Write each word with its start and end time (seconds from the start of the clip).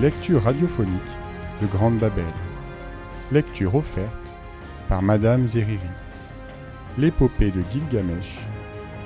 lecture 0.00 0.42
radiophonique 0.44 0.94
de 1.60 1.66
Grande 1.66 1.98
Babel. 1.98 2.24
Lecture 3.32 3.74
offerte 3.74 4.08
par 4.88 5.02
Madame 5.02 5.46
Zeriri. 5.46 5.78
L'épopée 6.96 7.50
de 7.50 7.60
Gilgamesh, 7.70 8.38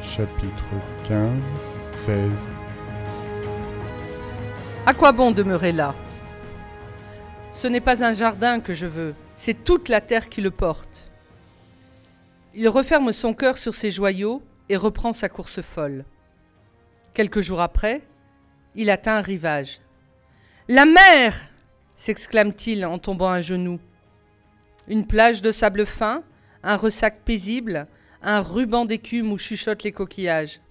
chapitre 0.03 0.65
15, 1.09 1.33
16. 1.95 2.31
À 4.87 4.95
quoi 4.95 5.11
bon 5.11 5.33
demeurer 5.33 5.73
là? 5.73 5.97
Ce 7.51 7.67
n'est 7.67 7.81
pas 7.81 8.05
un 8.05 8.15
jardin 8.15 8.61
que 8.61 8.73
je 8.73 8.87
veux, 8.87 9.17
c'est 9.35 9.65
toute 9.65 9.89
la 9.89 10.01
terre 10.01 10.29
qui 10.29 10.43
le 10.43 10.53
porte. 10.53 11.11
Il 12.55 12.69
referme 12.69 13.13
son 13.13 13.35
cœur 13.35 13.59
sur 13.59 13.75
ses 13.75 13.91
joyaux 13.91 14.43
et 14.69 14.77
reprend 14.77 15.13
sa 15.13 15.29
course 15.29 15.61
folle. 15.61 16.05
Quelques 17.15 17.41
jours 17.41 17.61
après, 17.61 18.03
il 18.77 18.91
atteint 18.91 19.17
un 19.17 19.23
rivage. 19.23 19.81
La 20.69 20.87
mer 20.87 21.35
s'exclame-t-il 21.95 22.87
en 22.87 22.99
tombant 22.99 23.29
à 23.29 23.43
genoux. 23.43 23.79
Une 24.89 25.07
plage 25.07 25.43
de 25.43 25.51
sable 25.51 25.85
fin, 25.85 26.23
un 26.63 26.77
ressac 26.77 27.21
paisible, 27.23 27.87
un 28.23 28.41
ruban 28.41 28.87
d'écume 28.87 29.31
où 29.31 29.37
chuchotent 29.37 29.83
les 29.83 29.93
coquillages. 29.93 30.63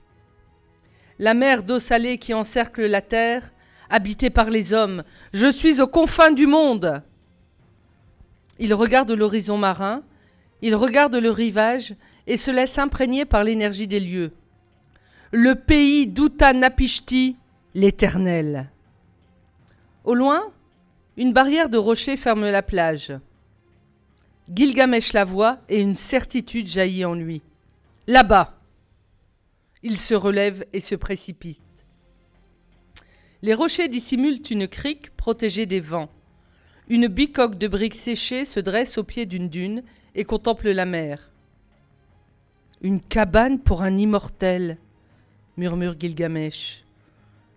La 1.19 1.35
mer 1.35 1.61
d'eau 1.61 1.77
salée 1.79 2.17
qui 2.17 2.33
encercle 2.33 2.87
la 2.87 3.01
terre, 3.01 3.51
habitée 3.87 4.31
par 4.31 4.49
les 4.49 4.73
hommes. 4.73 5.03
Je 5.31 5.51
suis 5.51 5.79
aux 5.79 5.87
confins 5.87 6.31
du 6.31 6.47
monde. 6.47 7.03
Il 8.57 8.73
regarde 8.73 9.11
l'horizon 9.11 9.59
marin, 9.59 10.01
il 10.63 10.73
regarde 10.75 11.15
le 11.15 11.29
rivage 11.29 11.93
et 12.25 12.37
se 12.37 12.49
laisse 12.49 12.79
imprégner 12.79 13.25
par 13.25 13.43
l'énergie 13.43 13.87
des 13.87 13.99
lieux. 13.99 14.31
Le 15.31 15.53
pays 15.53 16.07
d'Utanapishti, 16.07 17.35
l'éternel. 17.75 18.71
Au 20.03 20.15
loin, 20.15 20.51
une 21.15 21.31
barrière 21.31 21.69
de 21.69 21.77
rochers 21.77 22.17
ferme 22.17 22.49
la 22.49 22.61
plage. 22.61 23.13
Gilgamesh 24.53 25.13
la 25.13 25.23
voit 25.23 25.59
et 25.69 25.79
une 25.79 25.95
certitude 25.95 26.67
jaillit 26.67 27.05
en 27.05 27.15
lui. 27.15 27.41
Là-bas 28.07 28.59
Il 29.81 29.97
se 29.97 30.13
relève 30.13 30.65
et 30.73 30.81
se 30.81 30.95
précipite. 30.95 31.63
Les 33.41 33.53
rochers 33.53 33.87
dissimulent 33.87 34.41
une 34.51 34.67
crique 34.67 35.15
protégée 35.15 35.65
des 35.65 35.79
vents. 35.79 36.09
Une 36.89 37.07
bicoque 37.07 37.57
de 37.57 37.69
briques 37.69 37.95
séchées 37.95 38.43
se 38.43 38.59
dresse 38.59 38.97
au 38.97 39.05
pied 39.05 39.25
d'une 39.25 39.47
dune 39.47 39.83
et 40.15 40.25
contemple 40.25 40.69
la 40.71 40.85
mer. 40.85 41.31
Une 42.81 42.99
cabane 42.99 43.59
pour 43.59 43.83
un 43.83 43.95
immortel, 43.95 44.77
murmure 45.55 45.95
Gilgamesh. 45.97 46.83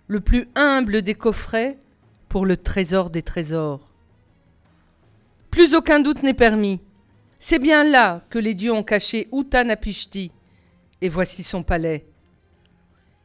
Le 0.06 0.20
plus 0.20 0.48
humble 0.54 1.02
des 1.02 1.14
coffrets 1.14 1.78
pour 2.36 2.44
le 2.44 2.58
trésor 2.58 3.08
des 3.08 3.22
trésors. 3.22 3.80
Plus 5.50 5.74
aucun 5.74 6.00
doute 6.00 6.22
n'est 6.22 6.34
permis. 6.34 6.82
C'est 7.38 7.58
bien 7.58 7.82
là 7.82 8.24
que 8.28 8.38
les 8.38 8.52
dieux 8.52 8.74
ont 8.74 8.82
caché 8.82 9.26
Utanapishti, 9.32 10.32
et 11.00 11.08
voici 11.08 11.42
son 11.42 11.62
palais. 11.62 12.04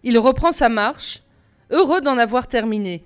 Il 0.03 0.17
reprend 0.17 0.53
sa 0.53 0.69
marche, 0.69 1.23
heureux 1.71 1.99
d'en 1.99 2.17
avoir 2.17 2.47
terminé. 2.47 3.03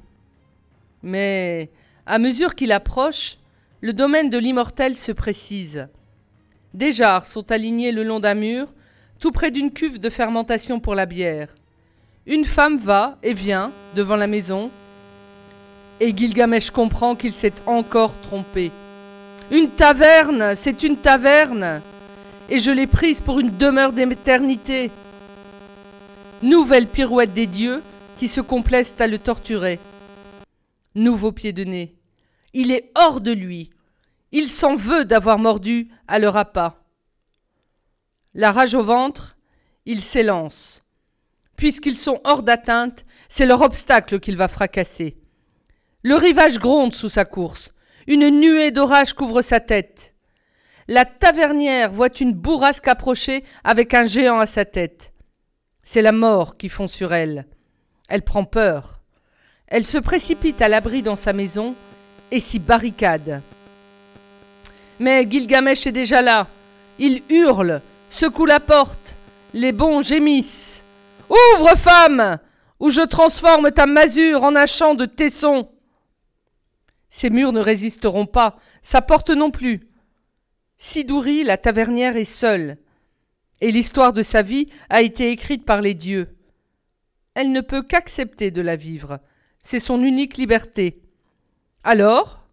Mais, 1.02 1.72
à 2.06 2.20
mesure 2.20 2.54
qu'il 2.54 2.72
approche, 2.72 3.40
le 3.82 3.92
domaine 3.92 4.30
de 4.30 4.38
l'immortel 4.38 4.94
se 4.94 5.12
précise. 5.12 5.88
Des 6.76 6.92
jarres 6.92 7.26
sont 7.26 7.52
alignées 7.52 7.92
le 7.92 8.04
long 8.04 8.20
d'un 8.20 8.36
mur, 8.36 8.76
tout 9.18 9.32
près 9.32 9.50
d'une 9.50 9.72
cuve 9.72 10.00
de 10.00 10.12
fermentation 10.12 10.80
pour 10.80 10.94
la 10.94 11.08
bière. 11.08 11.56
Une 12.28 12.46
femme 12.46 12.78
va 12.78 13.18
et 13.24 13.34
vient 13.34 13.72
devant 13.96 14.18
la 14.18 14.28
maison, 14.28 14.70
et 16.00 16.16
Gilgamesh 16.16 16.72
comprend 16.72 17.16
qu'il 17.16 17.34
s'est 17.34 17.54
encore 17.66 18.20
trompé. 18.22 18.72
Une 19.52 19.70
taverne, 19.70 20.56
c'est 20.56 20.84
une 20.84 20.98
taverne, 20.98 21.82
et 22.50 22.60
je 22.60 22.72
l'ai 22.72 22.88
prise 22.88 23.22
pour 23.22 23.40
une 23.40 23.56
demeure 23.56 23.94
d'éternité. 23.94 24.92
Nouvelle 26.42 26.88
pirouette 26.88 27.34
des 27.34 27.48
dieux 27.48 27.82
qui 28.18 28.28
se 28.28 28.42
complaisent 28.42 28.96
à 29.00 29.08
le 29.08 29.18
torturer. 29.18 29.80
Nouveau 30.96 31.32
pied 31.32 31.54
de 31.54 31.64
nez. 31.64 31.96
Il 32.54 32.72
est 32.72 32.92
hors 32.96 33.22
de 33.22 33.32
lui. 33.32 33.70
Il 34.32 34.50
s'en 34.50 34.76
veut 34.76 35.06
d'avoir 35.06 35.40
mordu 35.40 35.90
à 36.08 36.20
leur 36.20 36.38
appât. 36.38 36.82
La 38.34 38.52
rage 38.52 38.76
au 38.76 38.84
ventre, 38.84 39.38
il 39.86 40.02
s'élance. 40.02 40.82
Puisqu'ils 41.56 41.98
sont 41.98 42.20
hors 42.24 42.44
d'atteinte, 42.44 43.06
c'est 43.30 43.46
leur 43.46 43.62
obstacle 43.62 44.20
qu'il 44.20 44.38
va 44.38 44.48
fracasser. 44.48 45.18
Le 46.06 46.14
rivage 46.14 46.60
gronde 46.60 46.94
sous 46.94 47.10
sa 47.10 47.26
course. 47.26 47.72
Une 48.06 48.30
nuée 48.30 48.70
d'orage 48.70 49.14
couvre 49.14 49.42
sa 49.42 49.60
tête. 49.60 50.14
La 50.88 51.04
tavernière 51.04 51.92
voit 51.92 52.20
une 52.20 52.34
bourrasque 52.34 52.88
approcher 52.88 53.44
avec 53.64 53.96
un 53.96 54.06
géant 54.06 54.38
à 54.38 54.46
sa 54.46 54.66
tête. 54.66 55.14
C'est 55.82 56.04
la 56.04 56.12
mort 56.12 56.58
qui 56.58 56.70
fond 56.70 56.88
sur 56.88 57.12
elle. 57.12 57.48
Elle 58.08 58.22
prend 58.22 58.46
peur. 58.46 59.00
Elle 59.66 59.84
se 59.84 59.98
précipite 59.98 60.62
à 60.62 60.68
l'abri 60.68 61.02
dans 61.02 61.16
sa 61.16 61.34
maison 61.34 61.74
et 62.30 62.40
s'y 62.40 62.60
barricade. 62.60 63.42
Mais 65.00 65.26
Gilgamesh 65.28 65.88
est 65.88 65.92
déjà 65.92 66.22
là. 66.22 66.46
Il 67.00 67.24
hurle, 67.30 67.82
secoue 68.12 68.46
la 68.46 68.60
porte. 68.60 69.16
Les 69.56 69.72
bons 69.72 70.04
gémissent. 70.04 70.84
Ouvre, 71.32 71.76
femme, 71.76 72.38
ou 72.80 72.92
je 72.92 73.02
transforme 73.02 73.72
ta 73.72 73.88
masure 73.88 74.44
en 74.44 74.56
un 74.56 74.68
champ 74.68 74.94
de 74.94 75.06
tessons. 75.06 75.68
Ces 77.18 77.30
murs 77.30 77.54
ne 77.54 77.62
résisteront 77.62 78.26
pas, 78.26 78.58
sa 78.82 79.02
porte 79.02 79.30
non 79.30 79.50
plus. 79.50 79.88
Sidouri, 80.76 81.46
la 81.46 81.56
tavernière, 81.56 82.18
est 82.18 82.26
seule, 82.26 82.78
et 83.62 83.72
l'histoire 83.72 84.12
de 84.12 84.22
sa 84.22 84.42
vie 84.42 84.68
a 84.90 85.02
été 85.02 85.32
écrite 85.32 85.64
par 85.64 85.80
les 85.80 85.94
dieux. 85.94 86.36
Elle 87.34 87.54
ne 87.54 87.62
peut 87.62 87.84
qu'accepter 87.84 88.52
de 88.52 88.60
la 88.62 88.76
vivre, 88.76 89.22
c'est 89.60 89.80
son 89.80 90.04
unique 90.04 90.36
liberté. 90.36 91.04
Alors, 91.86 92.46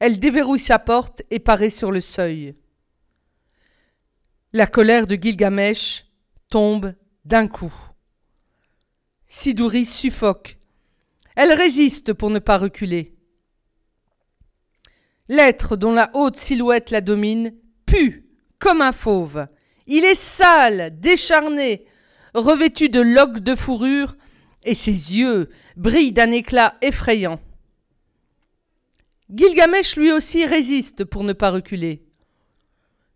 elle 0.00 0.20
déverrouille 0.20 0.58
sa 0.58 0.78
porte 0.78 1.22
et 1.30 1.38
paraît 1.38 1.70
sur 1.70 1.90
le 1.90 2.02
seuil. 2.02 2.54
La 4.52 4.66
colère 4.66 5.06
de 5.06 5.14
Gilgamesh 5.14 6.04
tombe 6.50 6.94
d'un 7.24 7.48
coup. 7.48 7.72
Sidouri 9.26 9.86
suffoque. 9.86 10.58
Elle 11.36 11.54
résiste 11.54 12.12
pour 12.12 12.28
ne 12.28 12.38
pas 12.38 12.58
reculer. 12.58 13.13
L'être 15.28 15.76
dont 15.76 15.92
la 15.92 16.10
haute 16.14 16.36
silhouette 16.36 16.90
la 16.90 17.00
domine 17.00 17.54
pue 17.86 18.28
comme 18.58 18.82
un 18.82 18.92
fauve. 18.92 19.46
Il 19.86 20.04
est 20.04 20.14
sale, 20.14 20.98
décharné, 20.98 21.86
revêtu 22.34 22.88
de 22.88 23.00
loques 23.00 23.40
de 23.40 23.54
fourrure, 23.54 24.16
et 24.64 24.74
ses 24.74 25.16
yeux 25.16 25.50
brillent 25.76 26.12
d'un 26.12 26.30
éclat 26.30 26.74
effrayant. 26.80 27.40
Gilgamesh 29.30 29.96
lui 29.96 30.12
aussi 30.12 30.46
résiste 30.46 31.04
pour 31.04 31.24
ne 31.24 31.32
pas 31.32 31.50
reculer. 31.50 32.06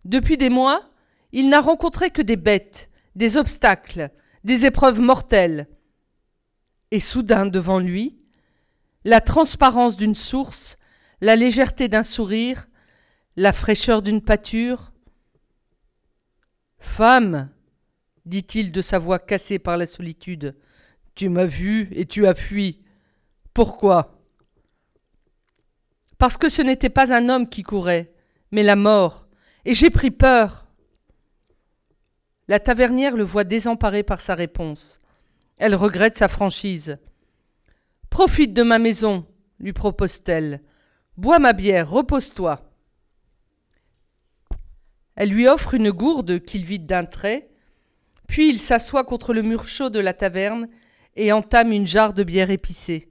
Depuis 0.04 0.36
des 0.36 0.50
mois, 0.50 0.90
il 1.32 1.48
n'a 1.48 1.60
rencontré 1.60 2.10
que 2.10 2.22
des 2.22 2.36
bêtes, 2.36 2.90
des 3.14 3.36
obstacles, 3.36 4.10
des 4.44 4.66
épreuves 4.66 5.00
mortelles. 5.00 5.69
Et 6.90 7.00
soudain 7.00 7.46
devant 7.46 7.78
lui, 7.78 8.19
la 9.04 9.20
transparence 9.20 9.96
d'une 9.96 10.14
source 10.14 10.78
la 11.21 11.37
légèreté 11.37 11.89
d'un 11.89 12.03
sourire, 12.03 12.69
la 13.37 13.53
fraîcheur 13.53 14.03
d'une 14.03 14.23
pâture. 14.23 14.93
Femme, 16.79 17.50
dit-il 18.25 18.73
de 18.73 18.81
sa 18.81 18.99
voix 18.99 19.19
cassée 19.19 19.59
par 19.59 19.76
la 19.76 19.87
solitude, 19.87 20.56
tu 21.15 21.29
m'as 21.29 21.47
vu 21.47 21.88
et 21.93 22.06
tu 22.06 22.26
as 22.26 22.35
fui. 22.35 22.82
Pourquoi? 23.53 24.23
Parce 26.19 26.37
que 26.37 26.49
ce 26.49 26.62
n'était 26.62 26.91
pas 26.91 27.12
un 27.12 27.29
homme 27.29 27.49
qui 27.49 27.62
courait, 27.62 28.12
mais 28.50 28.62
la 28.62 28.76
mort, 28.76 29.26
et 29.64 29.75
j'ai 29.75 29.91
pris 29.91 30.11
peur. 30.11 30.67
La 32.49 32.61
tavernière 32.61 33.17
le 33.17 33.25
voit 33.25 33.44
désemparé 33.44 34.03
par 34.03 34.21
sa 34.21 34.35
réponse. 34.35 35.00
Elle 35.59 35.75
regrette 35.75 36.17
sa 36.17 36.29
franchise. 36.29 36.99
Profite 38.11 38.55
de 38.55 38.62
ma 38.62 38.79
maison, 38.79 39.26
lui 39.59 39.73
propose-t-elle. 39.73 40.62
Bois 41.19 41.41
ma 41.41 41.53
bière, 41.53 41.91
repose-toi. 41.91 42.62
Elle 45.17 45.31
lui 45.31 45.49
offre 45.49 45.75
une 45.75 45.91
gourde 45.91 46.38
qu'il 46.38 46.65
vide 46.65 46.87
d'un 46.87 47.06
trait, 47.06 47.50
puis 48.29 48.49
il 48.49 48.61
s'assoit 48.61 49.03
contre 49.03 49.35
le 49.35 49.43
mur 49.43 49.67
chaud 49.67 49.91
de 49.91 49.99
la 49.99 50.15
taverne 50.15 50.69
et 51.17 51.32
entame 51.32 51.73
une 51.73 51.88
jarre 51.88 52.15
de 52.15 52.23
bière 52.23 52.50
épicée. 52.50 53.11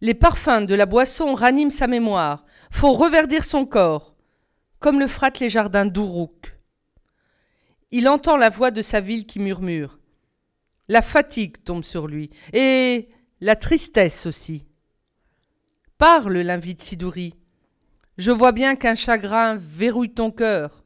Les 0.00 0.14
parfums 0.14 0.64
de 0.64 0.74
la 0.74 0.86
boisson 0.86 1.34
raniment 1.34 1.68
sa 1.70 1.88
mémoire, 1.88 2.46
font 2.70 2.94
reverdir 2.94 3.44
son 3.44 3.66
corps, 3.66 4.14
comme 4.78 4.98
le 4.98 5.08
fratent 5.08 5.40
les 5.40 5.50
jardins 5.50 5.84
d'Uruk. 5.84 6.56
Il 7.90 8.08
entend 8.08 8.38
la 8.38 8.48
voix 8.48 8.70
de 8.70 8.80
sa 8.80 9.00
ville 9.00 9.26
qui 9.26 9.40
murmure. 9.40 9.98
La 10.88 11.02
fatigue 11.02 11.62
tombe 11.64 11.84
sur 11.84 12.06
lui, 12.06 12.30
et 12.54 13.10
la 13.42 13.56
tristesse 13.56 14.24
aussi. 14.24 14.71
Parle, 16.02 16.38
l'invite 16.38 16.82
Sidouri. 16.82 17.32
Je 18.18 18.32
vois 18.32 18.50
bien 18.50 18.74
qu'un 18.74 18.96
chagrin 18.96 19.54
verrouille 19.54 20.10
ton 20.10 20.32
cœur. 20.32 20.82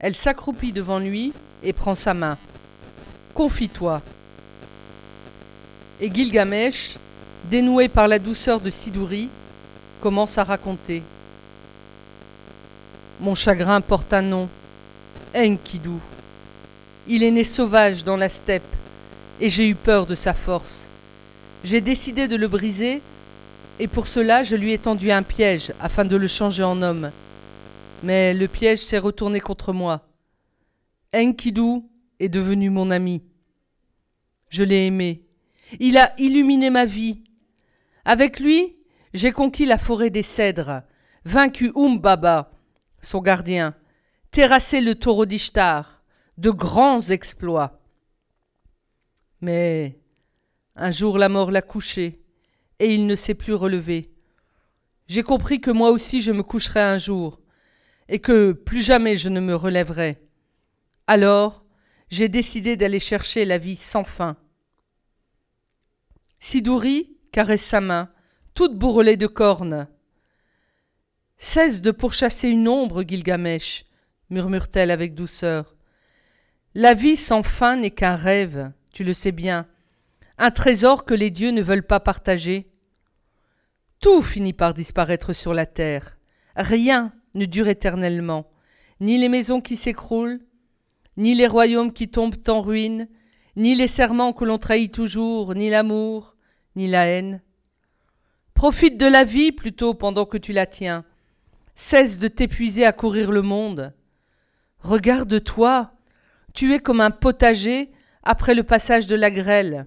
Elle 0.00 0.16
s'accroupit 0.16 0.72
devant 0.72 0.98
lui 0.98 1.32
et 1.62 1.72
prend 1.72 1.94
sa 1.94 2.12
main. 2.12 2.36
Confie-toi. 3.32 4.02
Et 6.00 6.12
Gilgamesh, 6.12 6.96
dénoué 7.48 7.88
par 7.88 8.08
la 8.08 8.18
douceur 8.18 8.60
de 8.60 8.70
Sidouri, 8.70 9.28
commence 10.00 10.36
à 10.36 10.42
raconter. 10.42 11.04
Mon 13.20 13.36
chagrin 13.36 13.80
porte 13.80 14.12
un 14.12 14.22
nom, 14.22 14.48
Enkidu. 15.32 16.00
Il 17.06 17.22
est 17.22 17.30
né 17.30 17.44
sauvage 17.44 18.02
dans 18.02 18.16
la 18.16 18.30
steppe, 18.30 18.74
et 19.40 19.48
j'ai 19.48 19.68
eu 19.68 19.76
peur 19.76 20.06
de 20.06 20.16
sa 20.16 20.34
force. 20.34 20.88
J'ai 21.62 21.80
décidé 21.80 22.26
de 22.26 22.34
le 22.34 22.48
briser, 22.48 23.00
et 23.78 23.88
pour 23.88 24.06
cela 24.06 24.42
je 24.42 24.56
lui 24.56 24.72
ai 24.72 24.78
tendu 24.78 25.10
un 25.10 25.22
piège 25.22 25.72
afin 25.80 26.04
de 26.04 26.16
le 26.16 26.26
changer 26.26 26.62
en 26.62 26.82
homme. 26.82 27.10
Mais 28.02 28.34
le 28.34 28.48
piège 28.48 28.78
s'est 28.78 28.98
retourné 28.98 29.40
contre 29.40 29.72
moi. 29.72 30.08
Enkidu 31.14 31.82
est 32.20 32.28
devenu 32.28 32.70
mon 32.70 32.90
ami. 32.90 33.22
Je 34.48 34.64
l'ai 34.64 34.86
aimé. 34.86 35.24
Il 35.80 35.96
a 35.96 36.12
illuminé 36.18 36.70
ma 36.70 36.84
vie. 36.84 37.24
Avec 38.04 38.38
lui, 38.38 38.76
j'ai 39.14 39.32
conquis 39.32 39.66
la 39.66 39.78
forêt 39.78 40.10
des 40.10 40.22
cèdres, 40.22 40.82
vaincu 41.24 41.72
Umbaba, 41.74 42.52
son 43.00 43.20
gardien, 43.20 43.74
terrassé 44.30 44.80
le 44.80 44.94
taureau 44.94 45.26
d'Ishtar, 45.26 46.02
de 46.38 46.50
grands 46.50 47.00
exploits. 47.00 47.80
Mais 49.40 49.98
un 50.76 50.90
jour 50.90 51.18
la 51.18 51.28
mort 51.28 51.50
l'a 51.50 51.62
couché, 51.62 52.22
et 52.78 52.94
il 52.94 53.06
ne 53.06 53.14
s'est 53.14 53.34
plus 53.34 53.54
relevé. 53.54 54.10
J'ai 55.08 55.22
compris 55.22 55.60
que 55.60 55.70
moi 55.70 55.90
aussi 55.90 56.20
je 56.20 56.32
me 56.32 56.42
coucherai 56.42 56.80
un 56.80 56.98
jour, 56.98 57.40
et 58.08 58.18
que 58.18 58.52
plus 58.52 58.82
jamais 58.82 59.16
je 59.16 59.28
ne 59.28 59.40
me 59.40 59.54
relèverai. 59.54 60.20
Alors, 61.06 61.64
j'ai 62.08 62.28
décidé 62.28 62.76
d'aller 62.76 63.00
chercher 63.00 63.44
la 63.44 63.58
vie 63.58 63.76
sans 63.76 64.04
fin. 64.04 64.36
Sidouri 66.38 67.16
caresse 67.32 67.64
sa 67.64 67.80
main, 67.80 68.10
toute 68.54 68.78
bourrelée 68.78 69.16
de 69.16 69.26
cornes. 69.26 69.88
Cesse 71.36 71.82
de 71.82 71.90
pourchasser 71.90 72.48
une 72.48 72.68
ombre, 72.68 73.02
Gilgamesh, 73.06 73.84
murmure-t-elle 74.30 74.90
avec 74.90 75.14
douceur. 75.14 75.76
La 76.74 76.94
vie 76.94 77.16
sans 77.16 77.42
fin 77.42 77.76
n'est 77.76 77.90
qu'un 77.90 78.16
rêve, 78.16 78.72
tu 78.92 79.04
le 79.04 79.12
sais 79.12 79.32
bien, 79.32 79.66
un 80.38 80.50
trésor 80.50 81.04
que 81.04 81.14
les 81.14 81.30
dieux 81.30 81.50
ne 81.50 81.62
veulent 81.62 81.86
pas 81.86 82.00
partager. 82.00 82.70
Tout 84.00 84.22
finit 84.22 84.52
par 84.52 84.74
disparaître 84.74 85.32
sur 85.32 85.54
la 85.54 85.66
terre. 85.66 86.18
Rien 86.54 87.12
ne 87.34 87.46
dure 87.46 87.68
éternellement, 87.68 88.50
ni 89.00 89.18
les 89.18 89.28
maisons 89.28 89.60
qui 89.60 89.76
s'écroulent, 89.76 90.40
ni 91.16 91.34
les 91.34 91.46
royaumes 91.46 91.92
qui 91.92 92.08
tombent 92.08 92.36
en 92.48 92.60
ruine, 92.60 93.08
ni 93.56 93.74
les 93.74 93.88
serments 93.88 94.32
que 94.32 94.44
l'on 94.44 94.58
trahit 94.58 94.92
toujours, 94.92 95.54
ni 95.54 95.70
l'amour, 95.70 96.36
ni 96.76 96.88
la 96.88 97.06
haine. 97.06 97.42
Profite 98.52 98.98
de 98.98 99.06
la 99.06 99.24
vie 99.24 99.52
plutôt 99.52 99.94
pendant 99.94 100.26
que 100.26 100.38
tu 100.38 100.52
la 100.52 100.66
tiens. 100.66 101.04
Cesse 101.74 102.18
de 102.18 102.28
t'épuiser 102.28 102.84
à 102.84 102.92
courir 102.92 103.30
le 103.30 103.42
monde. 103.42 103.94
Regarde-toi, 104.78 105.92
tu 106.54 106.72
es 106.72 106.78
comme 106.78 107.00
un 107.00 107.10
potager 107.10 107.90
après 108.22 108.54
le 108.54 108.62
passage 108.62 109.06
de 109.06 109.16
la 109.16 109.30
grêle. 109.30 109.86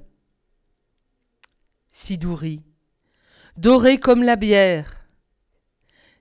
Sidouri, 1.91 2.63
doré 3.57 3.99
comme 3.99 4.21
la 4.21 4.35
bière. 4.35 5.07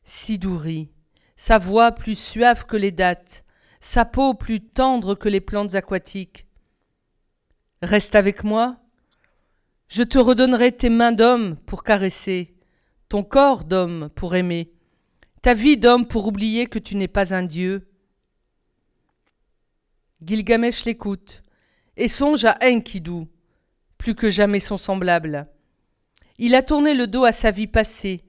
Sidouri, 0.02 0.88
sa 1.36 1.58
voix 1.58 1.92
plus 1.92 2.18
suave 2.18 2.64
que 2.64 2.78
les 2.78 2.90
dattes, 2.90 3.44
sa 3.78 4.06
peau 4.06 4.32
plus 4.32 4.62
tendre 4.62 5.14
que 5.14 5.28
les 5.28 5.42
plantes 5.42 5.74
aquatiques. 5.74 6.46
Reste 7.82 8.14
avec 8.14 8.44
moi. 8.44 8.80
Je 9.88 10.02
te 10.02 10.18
redonnerai 10.18 10.72
tes 10.72 10.88
mains 10.88 11.12
d'homme 11.12 11.56
pour 11.66 11.82
caresser, 11.82 12.56
ton 13.10 13.22
corps 13.22 13.64
d'homme 13.64 14.08
pour 14.14 14.36
aimer, 14.36 14.72
ta 15.42 15.52
vie 15.52 15.76
d'homme 15.76 16.08
pour 16.08 16.26
oublier 16.26 16.66
que 16.66 16.78
tu 16.78 16.96
n'es 16.96 17.08
pas 17.08 17.34
un 17.34 17.42
dieu. 17.42 17.86
Gilgamesh 20.22 20.86
l'écoute 20.86 21.42
et 21.98 22.08
songe 22.08 22.46
à 22.46 22.56
Enkidu, 22.62 23.26
plus 23.98 24.14
que 24.14 24.30
jamais 24.30 24.60
son 24.60 24.78
semblable. 24.78 25.46
Il 26.38 26.54
a 26.54 26.62
tourné 26.62 26.94
le 26.94 27.06
dos 27.06 27.24
à 27.24 27.32
sa 27.32 27.50
vie 27.50 27.66
passée, 27.66 28.24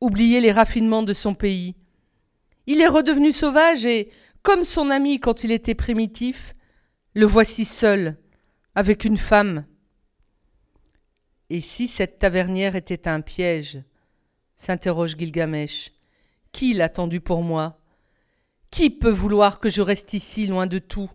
oublié 0.00 0.40
les 0.40 0.52
raffinements 0.52 1.02
de 1.02 1.12
son 1.12 1.34
pays. 1.34 1.76
Il 2.66 2.80
est 2.80 2.88
redevenu 2.88 3.32
sauvage 3.32 3.86
et, 3.86 4.10
comme 4.42 4.64
son 4.64 4.90
ami 4.90 5.20
quand 5.20 5.44
il 5.44 5.52
était 5.52 5.74
primitif, 5.74 6.54
le 7.14 7.26
voici 7.26 7.64
seul, 7.64 8.18
avec 8.74 9.04
une 9.04 9.16
femme. 9.16 9.64
Et 11.50 11.60
si 11.60 11.88
cette 11.88 12.18
tavernière 12.18 12.76
était 12.76 13.08
un 13.08 13.20
piège 13.20 13.82
s'interroge 14.58 15.16
Gilgamesh. 15.16 15.92
Qui 16.52 16.74
l'a 16.74 16.88
tendu 16.88 17.20
pour 17.20 17.42
moi? 17.42 17.80
Qui 18.70 18.90
peut 18.90 19.08
vouloir 19.08 19.60
que 19.60 19.68
je 19.68 19.80
reste 19.80 20.12
ici 20.12 20.46
loin 20.46 20.66
de 20.66 20.78
tout? 20.78 21.10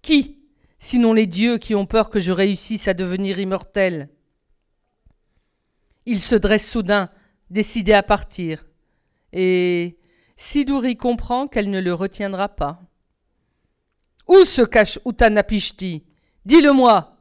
Qui 0.00 0.38
Sinon 0.78 1.12
les 1.12 1.26
dieux 1.26 1.58
qui 1.58 1.74
ont 1.74 1.86
peur 1.86 2.10
que 2.10 2.20
je 2.20 2.30
réussisse 2.30 2.88
à 2.88 2.94
devenir 2.94 3.38
immortel? 3.38 4.08
Il 6.06 6.20
se 6.20 6.34
dresse 6.34 6.70
soudain, 6.70 7.10
décidé 7.50 7.92
à 7.92 8.02
partir. 8.02 8.64
Et 9.32 9.98
Sidouri 10.36 10.96
comprend 10.96 11.46
qu'elle 11.46 11.70
ne 11.70 11.80
le 11.80 11.94
retiendra 11.94 12.48
pas. 12.48 12.80
Où 14.26 14.44
se 14.44 14.62
cache 14.62 14.98
Utanapishti 15.06 16.04
Dis-le-moi 16.44 17.18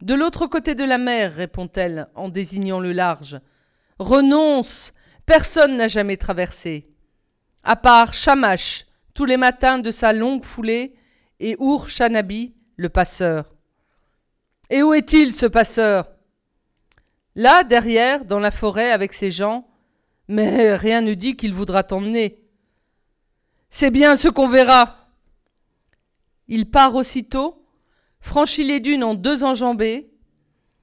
De 0.00 0.14
l'autre 0.14 0.46
côté 0.46 0.74
de 0.74 0.84
la 0.84 0.98
mer, 0.98 1.32
répond-elle 1.32 2.08
en 2.14 2.28
désignant 2.28 2.80
le 2.80 2.92
large. 2.92 3.40
Renonce 3.98 4.92
Personne 5.26 5.76
n'a 5.76 5.88
jamais 5.88 6.16
traversé. 6.16 6.90
À 7.62 7.76
part 7.76 8.12
Shamash, 8.12 8.84
tous 9.14 9.24
les 9.24 9.38
matins 9.38 9.78
de 9.78 9.90
sa 9.90 10.12
longue 10.12 10.44
foulée, 10.44 10.94
et 11.40 11.56
Ur 11.58 11.88
Shanabi, 11.88 12.54
le 12.76 12.88
passeur. 12.88 13.54
Et 14.70 14.82
où 14.82 14.92
est-il, 14.92 15.32
ce 15.32 15.46
passeur? 15.46 16.13
Là, 17.36 17.64
derrière, 17.64 18.24
dans 18.24 18.38
la 18.38 18.50
forêt, 18.50 18.90
avec 18.90 19.12
ses 19.12 19.30
gens, 19.30 19.66
mais 20.28 20.74
rien 20.74 21.00
ne 21.00 21.14
dit 21.14 21.36
qu'il 21.36 21.52
voudra 21.52 21.82
t'emmener. 21.82 22.40
C'est 23.70 23.90
bien 23.90 24.14
ce 24.14 24.28
qu'on 24.28 24.48
verra. 24.48 25.08
Il 26.46 26.70
part 26.70 26.94
aussitôt, 26.94 27.60
franchit 28.20 28.64
les 28.64 28.80
dunes 28.80 29.02
en 29.02 29.14
deux 29.14 29.42
enjambées, 29.42 30.10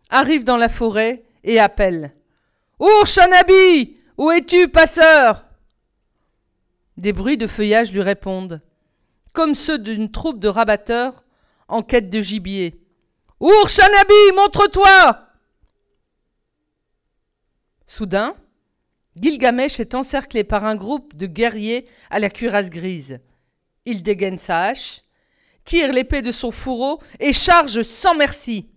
arrive 0.10 0.44
dans 0.44 0.58
la 0.58 0.70
forêt 0.70 1.24
et 1.44 1.60
appelle. 1.60 2.14
Ourshanabi 2.80 3.98
Où 4.18 4.32
es-tu, 4.32 4.68
passeur? 4.68 5.46
Des 6.98 7.14
bruits 7.14 7.38
de 7.38 7.48
feuillage 7.48 7.94
lui 7.94 8.02
répondent, 8.02 8.62
comme 9.34 9.56
ceux 9.56 9.80
d'une 9.80 10.12
troupe 10.12 10.40
de 10.40 10.50
rabatteurs 10.50 11.24
en 11.70 11.82
quête 11.82 12.10
de 12.10 12.20
gibier. 12.20 12.84
Ourshanabi, 13.40 14.36
montre-toi 14.36 15.31
Soudain, 17.94 18.38
Gilgamesh 19.18 19.82
est 19.82 19.96
encerclé 19.96 20.46
par 20.46 20.64
un 20.64 20.78
groupe 20.78 21.14
de 21.14 21.26
guerriers 21.26 21.86
à 22.10 22.20
la 22.20 22.30
cuirasse 22.30 22.70
grise. 22.70 23.20
Il 23.84 24.02
dégaine 24.02 24.38
sa 24.38 24.64
hache, 24.64 25.02
tire 25.66 25.92
l'épée 25.92 26.22
de 26.22 26.32
son 26.32 26.52
fourreau 26.52 27.00
et 27.20 27.34
charge 27.34 27.82
sans 27.82 28.16
merci. 28.16 28.72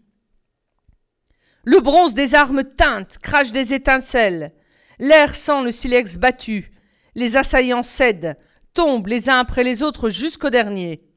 Le 1.62 1.78
bronze 1.78 2.14
des 2.14 2.34
armes 2.34 2.64
teinte, 2.64 3.18
crache 3.18 3.52
des 3.52 3.72
étincelles. 3.72 4.52
L'air 4.98 5.36
sent 5.36 5.62
le 5.62 5.70
silex 5.70 6.16
battu. 6.16 6.72
Les 7.14 7.36
assaillants 7.36 7.84
cèdent, 7.84 8.36
tombent 8.72 9.06
les 9.06 9.30
uns 9.30 9.38
après 9.38 9.62
les 9.62 9.84
autres 9.84 10.10
jusqu'au 10.10 10.50
dernier. 10.50 11.08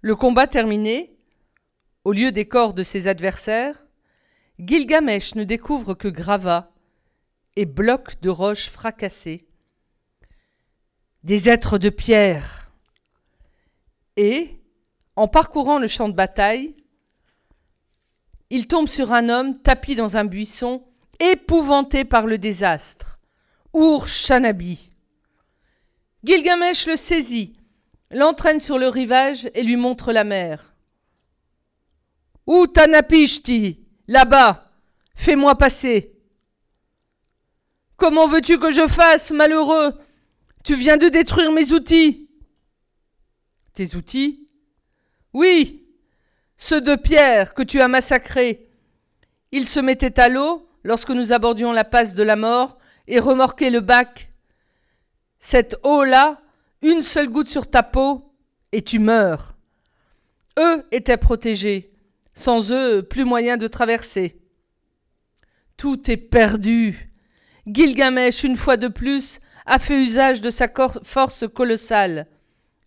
Le 0.00 0.16
combat 0.16 0.46
terminé, 0.46 1.18
au 2.04 2.12
lieu 2.12 2.32
des 2.32 2.48
corps 2.48 2.72
de 2.72 2.84
ses 2.84 3.06
adversaires, 3.06 3.85
Gilgamesh 4.58 5.34
ne 5.34 5.44
découvre 5.44 5.94
que 5.94 6.08
gravats 6.08 6.72
et 7.56 7.66
blocs 7.66 8.20
de 8.20 8.30
roches 8.30 8.70
fracassés. 8.70 9.46
Des 11.24 11.48
êtres 11.48 11.76
de 11.76 11.90
pierre. 11.90 12.72
Et, 14.16 14.58
en 15.14 15.28
parcourant 15.28 15.78
le 15.78 15.88
champ 15.88 16.08
de 16.08 16.14
bataille, 16.14 16.74
il 18.48 18.66
tombe 18.66 18.88
sur 18.88 19.12
un 19.12 19.28
homme 19.28 19.58
tapi 19.58 19.94
dans 19.94 20.16
un 20.16 20.24
buisson, 20.24 20.84
épouvanté 21.20 22.04
par 22.04 22.26
le 22.26 22.38
désastre. 22.38 23.18
Ur 23.74 24.08
Shanabi. 24.08 24.92
Gilgamesh 26.24 26.86
le 26.86 26.96
saisit, 26.96 27.56
l'entraîne 28.10 28.60
sur 28.60 28.78
le 28.78 28.88
rivage 28.88 29.50
et 29.54 29.62
lui 29.62 29.76
montre 29.76 30.12
la 30.12 30.24
mer. 30.24 30.74
Où 32.46 32.66
Tanapishti 32.66 33.85
Là-bas 34.08 34.66
Fais-moi 35.16 35.56
passer. 35.56 36.12
Comment 37.96 38.28
veux-tu 38.28 38.58
que 38.58 38.70
je 38.70 38.86
fasse, 38.86 39.32
malheureux? 39.32 39.94
Tu 40.62 40.76
viens 40.76 40.98
de 40.98 41.08
détruire 41.08 41.50
mes 41.50 41.72
outils. 41.72 42.28
Tes 43.72 43.96
outils? 43.96 44.46
Oui, 45.32 45.86
ceux 46.56 46.80
de 46.80 46.94
pierre 46.94 47.54
que 47.54 47.62
tu 47.62 47.80
as 47.80 47.88
massacrés. 47.88 48.68
Ils 49.52 49.66
se 49.66 49.80
mettaient 49.80 50.20
à 50.20 50.28
l'eau 50.28 50.68
lorsque 50.84 51.10
nous 51.10 51.32
abordions 51.32 51.72
la 51.72 51.84
passe 51.84 52.14
de 52.14 52.22
la 52.22 52.36
mort 52.36 52.78
et 53.08 53.18
remorquaient 53.18 53.70
le 53.70 53.80
bac. 53.80 54.30
Cette 55.38 55.76
eau-là, 55.82 56.40
une 56.82 57.02
seule 57.02 57.28
goutte 57.28 57.48
sur 57.48 57.70
ta 57.70 57.82
peau, 57.82 58.32
et 58.72 58.82
tu 58.82 58.98
meurs. 58.98 59.56
Eux 60.58 60.84
étaient 60.92 61.16
protégés. 61.16 61.95
Sans 62.36 62.70
eux, 62.70 63.02
plus 63.02 63.24
moyen 63.24 63.56
de 63.56 63.66
traverser. 63.66 64.38
Tout 65.78 66.10
est 66.10 66.18
perdu. 66.18 67.10
Gilgamesh, 67.66 68.44
une 68.44 68.58
fois 68.58 68.76
de 68.76 68.88
plus, 68.88 69.40
a 69.64 69.78
fait 69.78 70.02
usage 70.02 70.42
de 70.42 70.50
sa 70.50 70.68
force 71.02 71.44
colossale. 71.48 72.28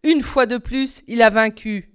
Une 0.04 0.22
fois 0.22 0.46
de 0.46 0.58
plus, 0.58 1.02
il 1.08 1.24
a 1.24 1.32
vaincu. 1.32 1.92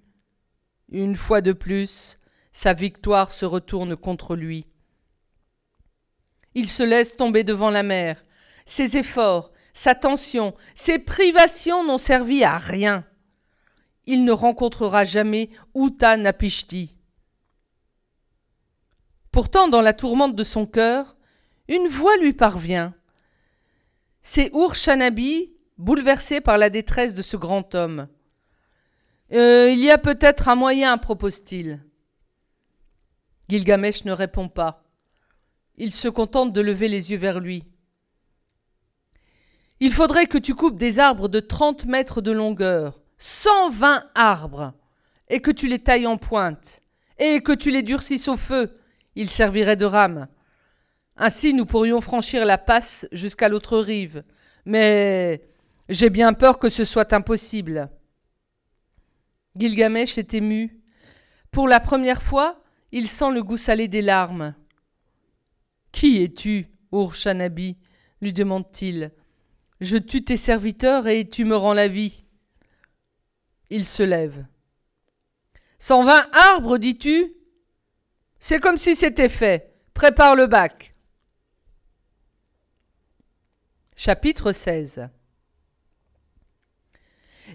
Une 0.90 1.14
fois 1.14 1.42
de 1.42 1.52
plus, 1.52 2.18
sa 2.50 2.72
victoire 2.72 3.30
se 3.30 3.44
retourne 3.44 3.96
contre 3.96 4.34
lui. 4.34 4.66
Il 6.54 6.68
se 6.68 6.82
laisse 6.82 7.16
tomber 7.16 7.44
devant 7.44 7.70
la 7.70 7.84
mer. 7.84 8.24
Ses 8.66 8.96
efforts, 8.96 9.52
sa 9.72 9.94
tension, 9.94 10.54
ses 10.74 10.98
privations 10.98 11.84
n'ont 11.84 11.98
servi 11.98 12.42
à 12.42 12.58
rien. 12.58 13.04
Il 14.06 14.24
ne 14.24 14.32
rencontrera 14.32 15.04
jamais 15.04 15.50
Uta 15.76 16.16
Napishti. 16.16 16.96
Pourtant, 19.34 19.66
dans 19.66 19.80
la 19.80 19.94
tourmente 19.94 20.36
de 20.36 20.44
son 20.44 20.64
cœur, 20.64 21.16
une 21.66 21.88
voix 21.88 22.16
lui 22.18 22.34
parvient. 22.34 22.94
C'est 24.22 24.52
Ur-Shanabi, 24.54 25.52
bouleversé 25.76 26.40
par 26.40 26.56
la 26.56 26.70
détresse 26.70 27.16
de 27.16 27.22
ce 27.22 27.36
grand 27.36 27.74
homme. 27.74 28.06
Euh, 29.32 29.70
il 29.72 29.80
y 29.80 29.90
a 29.90 29.98
peut-être 29.98 30.48
un 30.48 30.54
moyen, 30.54 30.96
propose-t-il. 30.98 31.84
Gilgamesh 33.48 34.04
ne 34.04 34.12
répond 34.12 34.48
pas. 34.48 34.84
Il 35.78 35.92
se 35.92 36.06
contente 36.06 36.52
de 36.52 36.60
lever 36.60 36.86
les 36.86 37.10
yeux 37.10 37.18
vers 37.18 37.40
lui. 37.40 37.64
Il 39.80 39.90
faudrait 39.90 40.28
que 40.28 40.38
tu 40.38 40.54
coupes 40.54 40.78
des 40.78 41.00
arbres 41.00 41.26
de 41.26 41.40
trente 41.40 41.86
mètres 41.86 42.20
de 42.20 42.30
longueur, 42.30 43.02
cent 43.18 43.68
vingt 43.68 44.08
arbres, 44.14 44.74
et 45.28 45.40
que 45.40 45.50
tu 45.50 45.66
les 45.66 45.80
tailles 45.80 46.06
en 46.06 46.18
pointe, 46.18 46.82
et 47.18 47.42
que 47.42 47.50
tu 47.50 47.72
les 47.72 47.82
durcisses 47.82 48.28
au 48.28 48.36
feu. 48.36 48.78
Ils 49.16 49.30
serviraient 49.30 49.76
de 49.76 49.84
rame. 49.84 50.28
Ainsi 51.16 51.54
nous 51.54 51.66
pourrions 51.66 52.00
franchir 52.00 52.44
la 52.44 52.58
passe 52.58 53.06
jusqu'à 53.12 53.48
l'autre 53.48 53.78
rive. 53.78 54.24
Mais 54.64 55.42
j'ai 55.88 56.10
bien 56.10 56.32
peur 56.32 56.58
que 56.58 56.68
ce 56.68 56.84
soit 56.84 57.12
impossible. 57.12 57.90
Gilgamesh 59.56 60.18
est 60.18 60.34
ému. 60.34 60.80
Pour 61.50 61.68
la 61.68 61.78
première 61.78 62.22
fois, 62.22 62.62
il 62.90 63.06
sent 63.06 63.30
le 63.30 63.42
goût 63.42 63.56
salé 63.56 63.86
des 63.86 64.02
larmes. 64.02 64.54
Qui 65.92 66.22
es-tu, 66.22 66.68
Ur-Shanabi 66.92 67.76
lui 68.20 68.32
demande-t-il. 68.32 69.12
Je 69.80 69.96
tue 69.96 70.24
tes 70.24 70.36
serviteurs 70.36 71.06
et 71.06 71.28
tu 71.28 71.44
me 71.44 71.56
rends 71.56 71.74
la 71.74 71.88
vie. 71.88 72.24
Il 73.70 73.84
se 73.84 74.02
lève. 74.02 74.46
Cent 75.78 76.04
vingt 76.04 76.26
arbres, 76.32 76.78
dis-tu? 76.78 77.34
C'est 78.46 78.60
comme 78.60 78.76
si 78.76 78.94
c'était 78.94 79.30
fait. 79.30 79.72
Prépare 79.94 80.36
le 80.36 80.46
bac. 80.46 80.94
Chapitre 83.96 84.52
16 84.52 85.08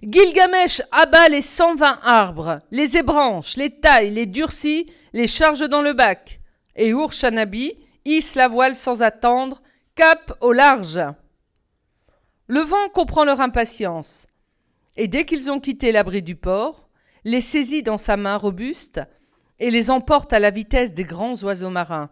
Gilgamesh 0.01 0.81
abat 0.91 1.29
les 1.29 1.43
cent 1.43 1.75
vingt 1.75 1.99
arbres, 2.01 2.61
les 2.71 2.97
ébranche, 2.97 3.55
les 3.55 3.69
taille, 3.69 4.09
les 4.09 4.25
durcit, 4.25 4.91
les 5.13 5.27
charge 5.27 5.69
dans 5.69 5.83
le 5.83 5.93
bac. 5.93 6.41
Et 6.75 6.89
Ur-Shanabi 6.89 7.73
hisse 8.05 8.33
la 8.33 8.47
voile 8.47 8.73
sans 8.73 9.03
attendre, 9.03 9.61
cap 9.93 10.35
au 10.41 10.51
large. 10.51 11.01
Le 12.47 12.61
vent 12.61 12.89
comprend 12.95 13.25
leur 13.25 13.41
impatience, 13.41 14.25
et 14.95 15.07
dès 15.07 15.25
qu'ils 15.25 15.51
ont 15.51 15.59
quitté 15.59 15.91
l'abri 15.91 16.23
du 16.23 16.35
port, 16.35 16.89
les 17.25 17.41
saisit 17.41 17.83
dans 17.83 17.99
sa 17.99 18.17
main 18.17 18.37
robuste 18.37 19.01
et 19.59 19.71
les 19.71 19.89
emporte 19.89 20.33
à 20.33 20.39
la 20.39 20.51
vitesse 20.51 20.93
des 20.93 21.03
grands 21.03 21.41
oiseaux 21.43 21.69
marins. 21.69 22.09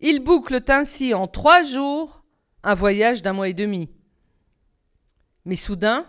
Ils 0.00 0.20
bouclent 0.20 0.64
ainsi 0.68 1.12
en 1.14 1.26
trois 1.26 1.62
jours 1.62 2.22
un 2.62 2.74
voyage 2.74 3.22
d'un 3.22 3.32
mois 3.32 3.48
et 3.48 3.54
demi. 3.54 3.90
Mais 5.44 5.56
soudain, 5.56 6.06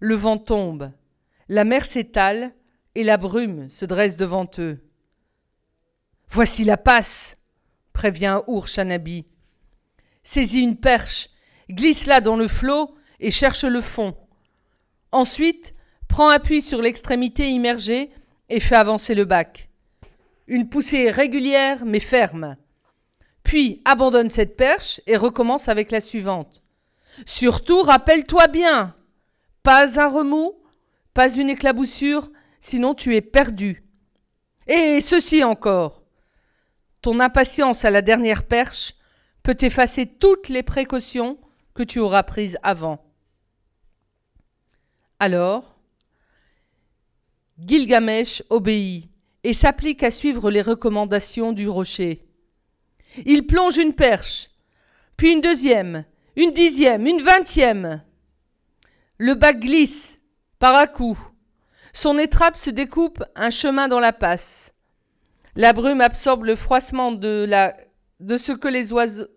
le 0.00 0.14
vent 0.14 0.38
tombe, 0.38 0.92
la 1.48 1.64
mer 1.64 1.84
s'étale 1.84 2.54
et 2.94 3.04
la 3.04 3.16
brume 3.16 3.68
se 3.68 3.84
dresse 3.84 4.16
devant 4.16 4.48
eux. 4.58 4.80
Voici 6.28 6.64
la 6.64 6.76
passe, 6.76 7.36
prévient 7.92 8.40
Ur-Shanabi. 8.48 9.26
Saisis 10.22 10.60
une 10.60 10.76
perche, 10.76 11.28
glisse-la 11.70 12.20
dans 12.20 12.36
le 12.36 12.48
flot 12.48 12.94
et 13.20 13.30
cherche 13.30 13.64
le 13.64 13.80
fond. 13.80 14.16
Ensuite, 15.12 15.74
prends 16.08 16.28
appui 16.28 16.62
sur 16.62 16.82
l'extrémité 16.82 17.50
immergée 17.50 18.10
et 18.48 18.60
fais 18.60 18.76
avancer 18.76 19.14
le 19.14 19.24
bac. 19.24 19.68
Une 20.46 20.68
poussée 20.68 21.10
régulière 21.10 21.84
mais 21.84 22.00
ferme. 22.00 22.56
Puis 23.42 23.82
abandonne 23.84 24.30
cette 24.30 24.56
perche 24.56 25.00
et 25.06 25.16
recommence 25.16 25.68
avec 25.68 25.90
la 25.90 26.00
suivante. 26.00 26.62
Surtout, 27.26 27.82
rappelle-toi 27.82 28.48
bien, 28.48 28.96
pas 29.62 30.00
un 30.00 30.08
remous, 30.08 30.54
pas 31.12 31.32
une 31.32 31.48
éclaboussure, 31.48 32.30
sinon 32.60 32.94
tu 32.94 33.14
es 33.14 33.20
perdu. 33.20 33.84
Et 34.66 35.00
ceci 35.00 35.44
encore. 35.44 36.02
Ton 37.02 37.20
impatience 37.20 37.84
à 37.84 37.90
la 37.90 38.02
dernière 38.02 38.44
perche 38.44 38.94
peut 39.42 39.56
effacer 39.60 40.06
toutes 40.06 40.48
les 40.48 40.62
précautions 40.62 41.38
que 41.74 41.82
tu 41.82 41.98
auras 42.00 42.22
prises 42.22 42.58
avant. 42.62 43.04
Alors, 45.18 45.73
Gilgamesh 47.58 48.42
obéit 48.50 49.08
et 49.44 49.52
s'applique 49.52 50.02
à 50.02 50.10
suivre 50.10 50.50
les 50.50 50.62
recommandations 50.62 51.52
du 51.52 51.68
rocher. 51.68 52.26
Il 53.26 53.46
plonge 53.46 53.76
une 53.76 53.94
perche, 53.94 54.50
puis 55.16 55.32
une 55.32 55.40
deuxième, 55.40 56.04
une 56.36 56.52
dixième, 56.52 57.06
une 57.06 57.22
vingtième. 57.22 58.02
Le 59.18 59.34
bac 59.34 59.60
glisse, 59.60 60.20
par 60.58 60.74
à 60.74 60.86
coup. 60.86 61.18
Son 61.92 62.18
étrape 62.18 62.56
se 62.56 62.70
découpe 62.70 63.22
un 63.36 63.50
chemin 63.50 63.86
dans 63.86 64.00
la 64.00 64.12
passe. 64.12 64.74
La 65.54 65.72
brume 65.72 66.00
absorbe 66.00 66.44
le 66.44 66.56
froissement 66.56 67.12
de, 67.12 67.44
la, 67.48 67.76
de 68.18 68.36
ce 68.36 68.50
que 68.50 68.66
les 68.66 68.92
oiseaux. 68.92 69.28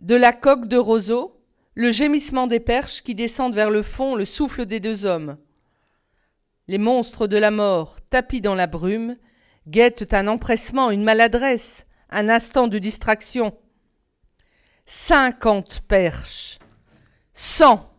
de 0.00 0.16
la 0.16 0.32
coque 0.32 0.66
de 0.66 0.76
roseau, 0.76 1.40
le 1.74 1.92
gémissement 1.92 2.48
des 2.48 2.58
perches 2.58 3.02
qui 3.02 3.14
descendent 3.14 3.54
vers 3.54 3.70
le 3.70 3.82
fond, 3.82 4.16
le 4.16 4.24
souffle 4.24 4.66
des 4.66 4.80
deux 4.80 5.06
hommes. 5.06 5.36
Les 6.66 6.78
monstres 6.78 7.26
de 7.26 7.36
la 7.36 7.50
mort, 7.50 7.96
tapis 8.08 8.40
dans 8.40 8.54
la 8.54 8.66
brume, 8.66 9.16
guettent 9.68 10.14
un 10.14 10.28
empressement, 10.28 10.90
une 10.90 11.04
maladresse, 11.04 11.86
un 12.08 12.30
instant 12.30 12.68
de 12.68 12.78
distraction. 12.78 13.54
Cinquante 14.86 15.82
perches. 15.86 16.58
Cent. 17.34 17.90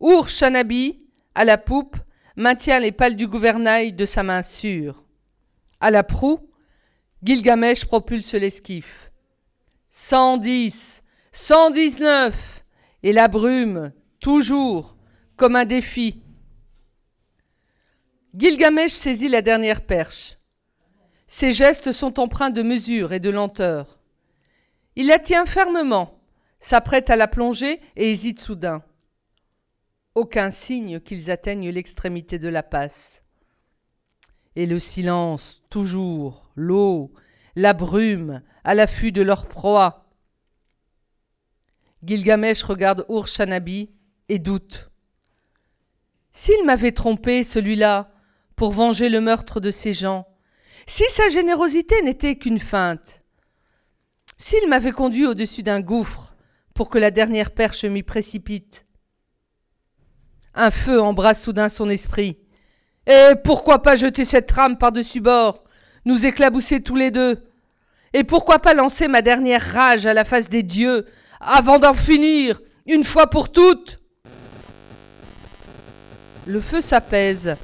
Our 0.00 0.28
Shanabi, 0.28 1.06
à 1.36 1.44
la 1.44 1.56
poupe, 1.56 1.96
maintient 2.36 2.80
les 2.80 2.90
pales 2.90 3.14
du 3.14 3.28
gouvernail 3.28 3.92
de 3.92 4.04
sa 4.04 4.24
main 4.24 4.42
sûre. 4.42 5.04
À 5.78 5.92
la 5.92 6.02
proue, 6.02 6.40
Gilgamesh 7.22 7.84
propulse 7.84 8.34
l'esquif. 8.34 9.12
Cent 9.90 10.38
dix, 10.38 11.04
cent 11.30 11.70
dix-neuf, 11.70 12.64
et 13.04 13.12
la 13.12 13.28
brume, 13.28 13.92
toujours, 14.18 14.96
comme 15.36 15.54
un 15.54 15.64
défi. 15.64 16.23
Gilgamesh 18.36 18.90
saisit 18.90 19.28
la 19.28 19.42
dernière 19.42 19.82
perche. 19.82 20.38
Ses 21.28 21.52
gestes 21.52 21.92
sont 21.92 22.18
empreints 22.18 22.50
de 22.50 22.62
mesure 22.62 23.12
et 23.12 23.20
de 23.20 23.30
lenteur. 23.30 24.00
Il 24.96 25.06
la 25.06 25.20
tient 25.20 25.46
fermement, 25.46 26.20
s'apprête 26.58 27.10
à 27.10 27.16
la 27.16 27.28
plonger 27.28 27.80
et 27.94 28.10
hésite 28.10 28.40
soudain. 28.40 28.82
Aucun 30.16 30.50
signe 30.50 30.98
qu'ils 30.98 31.30
atteignent 31.30 31.70
l'extrémité 31.70 32.40
de 32.40 32.48
la 32.48 32.64
passe. 32.64 33.22
Et 34.56 34.66
le 34.66 34.80
silence, 34.80 35.62
toujours, 35.70 36.50
l'eau, 36.56 37.12
la 37.54 37.72
brume, 37.72 38.42
à 38.64 38.74
l'affût 38.74 39.12
de 39.12 39.22
leur 39.22 39.46
proie. 39.46 40.08
Gilgamesh 42.02 42.64
regarde 42.64 43.06
Ur-Shanabi 43.08 43.92
et 44.28 44.38
doute. 44.40 44.90
S'il 46.32 46.64
m'avait 46.64 46.92
trompé, 46.92 47.44
celui-là, 47.44 48.10
pour 48.56 48.72
venger 48.72 49.08
le 49.08 49.20
meurtre 49.20 49.60
de 49.60 49.70
ses 49.70 49.92
gens, 49.92 50.26
Si 50.86 51.04
sa 51.10 51.28
générosité 51.28 52.00
n'était 52.02 52.36
qu'une 52.36 52.58
feinte, 52.58 53.22
s'il 54.36 54.68
m'avait 54.68 54.92
conduit 54.92 55.26
au-dessus 55.26 55.62
d'un 55.62 55.80
gouffre 55.80 56.34
pour 56.74 56.90
que 56.90 56.98
la 56.98 57.10
dernière 57.10 57.52
perche 57.52 57.84
m'y 57.84 58.02
précipite. 58.02 58.86
Un 60.54 60.70
feu 60.70 61.00
embrasse 61.00 61.42
soudain 61.42 61.68
son 61.68 61.88
esprit. 61.88 62.38
Et 63.06 63.32
pourquoi 63.44 63.82
pas 63.82 63.96
jeter 63.96 64.24
cette 64.24 64.46
trame 64.46 64.76
par-dessus 64.76 65.20
bord, 65.20 65.64
nous 66.04 66.26
éclabousser 66.26 66.82
tous 66.82 66.96
les 66.96 67.10
deux? 67.10 67.44
Et 68.12 68.24
pourquoi 68.24 68.58
pas 68.58 68.74
lancer 68.74 69.08
ma 69.08 69.22
dernière 69.22 69.62
rage 69.72 70.06
à 70.06 70.14
la 70.14 70.24
face 70.24 70.48
des 70.48 70.62
dieux, 70.62 71.04
avant 71.40 71.78
d'en 71.78 71.94
finir, 71.94 72.60
une 72.86 73.04
fois 73.04 73.28
pour 73.28 73.50
toutes? 73.50 74.00
Le 76.46 76.60
feu 76.60 76.80
s'apaise, 76.80 77.56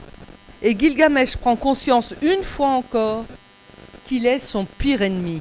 et 0.63 0.79
Gilgamesh 0.79 1.37
prend 1.37 1.57
conscience 1.57 2.15
une 2.23 2.43
fois 2.43 2.69
encore 2.69 3.25
qu'il 4.05 4.27
est 4.27 4.39
son 4.39 4.65
pire 4.65 5.03
ennemi, 5.03 5.41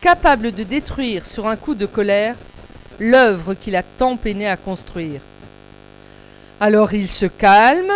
capable 0.00 0.52
de 0.52 0.62
détruire 0.62 1.26
sur 1.26 1.46
un 1.46 1.56
coup 1.56 1.74
de 1.74 1.86
colère 1.86 2.36
l'œuvre 3.00 3.54
qu'il 3.54 3.76
a 3.76 3.82
tant 3.82 4.16
peiné 4.16 4.46
à 4.46 4.56
construire. 4.56 5.20
Alors 6.60 6.92
il 6.92 7.08
se 7.08 7.26
calme, 7.26 7.92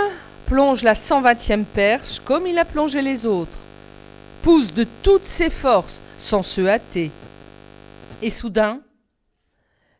plonge 0.46 0.82
la 0.82 0.94
120e 0.94 1.64
perche 1.64 2.20
comme 2.20 2.46
il 2.46 2.58
a 2.58 2.64
plongé 2.64 3.02
les 3.02 3.26
autres, 3.26 3.58
pousse 4.42 4.72
de 4.72 4.86
toutes 5.02 5.26
ses 5.26 5.50
forces 5.50 6.00
sans 6.18 6.42
se 6.42 6.66
hâter. 6.66 7.10
Et 8.22 8.30
soudain, 8.30 8.80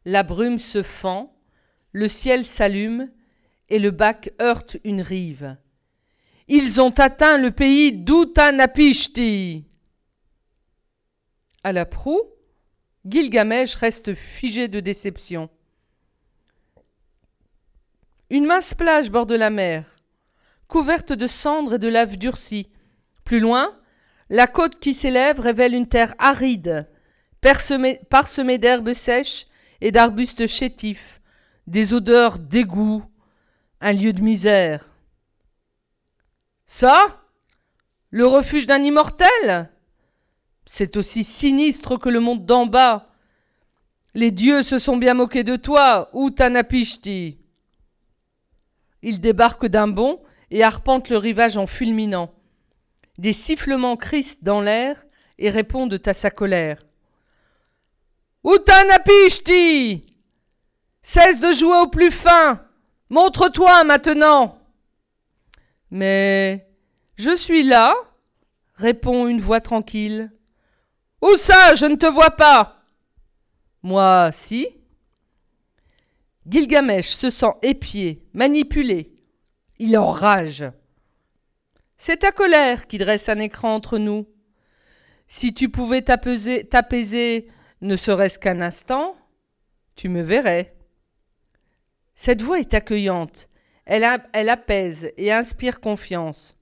la 0.05 0.23
brume 0.23 0.59
se 0.59 0.83
fend, 0.83 1.33
le 1.93 2.09
ciel 2.09 2.45
s'allume 2.45 3.09
et 3.69 3.79
le 3.79 3.91
bac 3.91 4.33
heurte 4.41 4.79
une 4.85 5.03
rive. 5.03 5.57
Ils 6.49 6.81
ont 6.81 6.91
atteint 6.91 7.39
le 7.39 7.51
pays 7.51 7.93
d'Utanapishti. 7.93 9.65
À 11.65 11.73
la 11.73 11.85
proue, 11.85 12.23
Gilgamesh 13.05 13.75
reste 13.75 14.15
figé 14.15 14.69
de 14.69 14.79
déception. 14.79 15.51
Une 18.31 18.47
mince 18.47 18.75
plage 18.75 19.11
borde 19.11 19.33
la 19.33 19.51
mer, 19.51 19.97
couverte 20.69 21.13
de 21.13 21.27
cendres 21.27 21.75
et 21.75 21.79
de 21.79 21.89
lave 21.89 22.17
durcie. 22.17 22.71
Plus 23.25 23.41
loin, 23.41 23.77
la 24.31 24.47
côte 24.47 24.79
qui 24.79 24.95
s'élève 24.95 25.41
révèle 25.41 25.75
une 25.75 25.89
terre 25.89 26.15
aride, 26.19 26.89
parsemée 27.41 28.59
d'herbes 28.59 28.93
sèches 28.93 29.47
et 29.81 29.91
d'arbustes 29.91 30.47
chétifs, 30.47 31.21
des 31.67 31.93
odeurs 31.93 32.39
d'égout, 32.39 33.05
un 33.81 33.93
lieu 33.93 34.13
de 34.13 34.23
misère. 34.23 34.96
Ça 36.67 37.23
Le 38.11 38.27
refuge 38.27 38.67
d'un 38.67 38.83
immortel 38.83 39.71
C'est 40.67 40.97
aussi 40.97 41.23
sinistre 41.23 41.97
que 41.97 42.09
le 42.09 42.19
monde 42.19 42.45
d'en 42.45 42.67
bas. 42.67 43.13
Les 44.15 44.33
dieux 44.33 44.63
se 44.63 44.79
sont 44.79 44.97
bien 44.97 45.15
moqués 45.15 45.45
de 45.45 45.55
toi, 45.55 46.11
Utanapishti. 46.13 47.39
Il 49.03 49.21
débarque 49.21 49.67
d'un 49.67 49.87
bond 49.87 50.21
et 50.51 50.65
arpente 50.65 51.09
le 51.09 51.19
rivage 51.19 51.57
en 51.57 51.69
fulminant. 51.69 52.35
Des 53.19 53.33
sifflements 53.33 53.97
crissent 53.97 54.43
dans 54.43 54.61
l'air 54.61 55.05
et 55.39 55.51
répondent 55.51 56.01
à 56.05 56.15
sa 56.15 56.31
colère. 56.31 56.83
Utanapishti 58.45 60.05
Cesse 61.01 61.39
de 61.39 61.53
jouer 61.53 61.79
au 61.79 61.87
plus 61.87 62.11
fin 62.11 62.61
Montre-toi 63.09 63.85
maintenant 63.85 64.56
mais 65.91 66.69
je 67.17 67.35
suis 67.35 67.63
là, 67.63 67.95
répond 68.75 69.29
une 69.29 69.41
voix 69.41 69.61
tranquille. 69.61 70.33
Où 71.23 71.37
ça 71.37 71.75
Je 71.75 71.87
ne 71.87 71.97
te 71.97 72.07
vois 72.07 72.31
pas? 72.31 72.83
Moi, 73.83 74.31
si. 74.33 74.69
Gilgamesh 76.49 77.09
se 77.09 77.31
sent 77.31 77.53
épié, 77.63 78.23
manipulé. 78.33 79.15
Il 79.79 79.97
enrage. 79.99 80.65
C'est 81.97 82.19
ta 82.19 82.33
colère 82.33 82.87
qui 82.87 82.99
dresse 82.99 83.29
un 83.29 83.39
écran 83.39 83.75
entre 83.75 83.99
nous. 83.99 84.29
Si 85.27 85.55
tu 85.55 85.69
pouvais 85.69 86.03
t'apaiser, 86.03 87.49
ne 87.81 87.97
serait-ce 87.97 88.39
qu'un 88.39 88.61
instant, 88.61 89.17
tu 89.97 90.09
me 90.09 90.23
verrais. 90.23 90.77
Cette 92.15 92.43
voix 92.43 92.61
est 92.61 92.75
accueillante. 92.75 93.49
Elle, 93.87 94.49
apaise 94.49 95.13
et 95.17 95.33
inspire 95.33 95.81
confiance. 95.81 96.57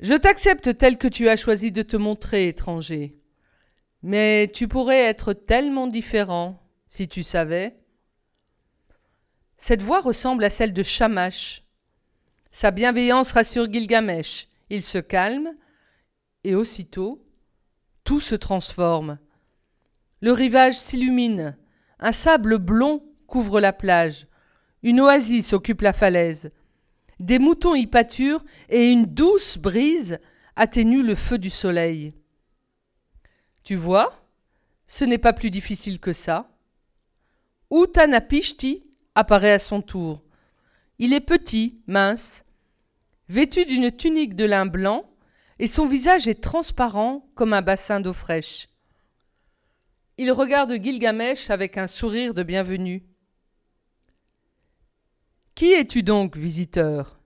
Je 0.00 0.14
t'accepte 0.14 0.76
tel 0.78 0.98
que 0.98 1.06
tu 1.06 1.28
as 1.28 1.36
choisi 1.36 1.70
de 1.70 1.82
te 1.82 1.96
montrer, 1.96 2.48
étranger. 2.48 3.20
Mais 4.02 4.50
tu 4.52 4.66
pourrais 4.66 5.02
être 5.02 5.34
tellement 5.34 5.86
différent 5.86 6.60
si 6.86 7.08
tu 7.08 7.22
savais. 7.22 7.76
Cette 9.56 9.82
voix 9.82 10.00
ressemble 10.00 10.44
à 10.44 10.50
celle 10.50 10.72
de 10.72 10.82
Shamash. 10.82 11.62
Sa 12.50 12.70
bienveillance 12.70 13.32
rassure 13.32 13.70
Gilgamesh. 13.70 14.48
Il 14.70 14.82
se 14.82 14.98
calme, 14.98 15.54
et 16.42 16.54
aussitôt, 16.54 17.26
tout 18.02 18.20
se 18.20 18.34
transforme. 18.34 19.18
Le 20.20 20.32
rivage 20.32 20.74
s'illumine, 20.74 21.56
un 21.98 22.12
sable 22.12 22.58
blond 22.58 23.02
couvre 23.26 23.60
la 23.60 23.72
plage, 23.72 24.26
une 24.84 25.00
oasis 25.00 25.54
occupe 25.54 25.80
la 25.80 25.94
falaise. 25.94 26.52
Des 27.18 27.38
moutons 27.38 27.74
y 27.74 27.86
pâturent 27.86 28.44
et 28.68 28.90
une 28.90 29.06
douce 29.06 29.56
brise 29.56 30.18
atténue 30.56 31.02
le 31.02 31.14
feu 31.14 31.38
du 31.38 31.50
soleil. 31.50 32.12
Tu 33.64 33.76
vois, 33.76 34.14
ce 34.86 35.04
n'est 35.04 35.18
pas 35.18 35.32
plus 35.32 35.50
difficile 35.50 35.98
que 35.98 36.12
ça. 36.12 36.50
Utanapishti 37.72 38.86
apparaît 39.14 39.52
à 39.52 39.58
son 39.58 39.80
tour. 39.80 40.22
Il 40.98 41.14
est 41.14 41.20
petit, 41.20 41.82
mince, 41.86 42.44
vêtu 43.28 43.64
d'une 43.64 43.90
tunique 43.90 44.36
de 44.36 44.44
lin 44.44 44.66
blanc, 44.66 45.10
et 45.58 45.66
son 45.66 45.86
visage 45.86 46.28
est 46.28 46.42
transparent 46.42 47.26
comme 47.34 47.54
un 47.54 47.62
bassin 47.62 48.00
d'eau 48.00 48.12
fraîche. 48.12 48.68
Il 50.18 50.30
regarde 50.30 50.74
Gilgamesh 50.80 51.48
avec 51.48 51.78
un 51.78 51.86
sourire 51.86 52.34
de 52.34 52.42
bienvenue. 52.42 53.02
Qui 55.54 55.72
es-tu 55.72 56.02
donc, 56.02 56.36
visiteur? 56.36 57.16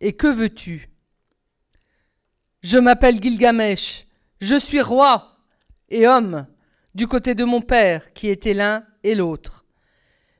Et 0.00 0.14
que 0.14 0.26
veux-tu? 0.26 0.90
Je 2.60 2.78
m'appelle 2.78 3.22
Gilgamesh, 3.22 4.06
je 4.40 4.56
suis 4.56 4.80
roi 4.80 5.36
et 5.88 6.08
homme, 6.08 6.48
du 6.96 7.06
côté 7.06 7.36
de 7.36 7.44
mon 7.44 7.60
père, 7.60 8.12
qui 8.12 8.26
était 8.26 8.54
l'un 8.54 8.84
et 9.04 9.14
l'autre. 9.14 9.64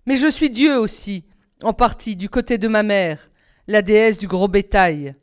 Mais 0.07 0.17
je 0.17 0.27
suis 0.27 0.51
Dieu 0.51 0.77
aussi, 0.77 1.25
en 1.63 1.73
partie, 1.73 2.17
du 2.17 2.29
côté 2.29 2.59
de 2.59 2.67
ma 2.67 2.83
mère, 2.83 3.31
la 3.69 3.81
déesse 3.81 4.19
du 4.19 4.27
gros 4.27 4.49
bétail. 4.49 5.15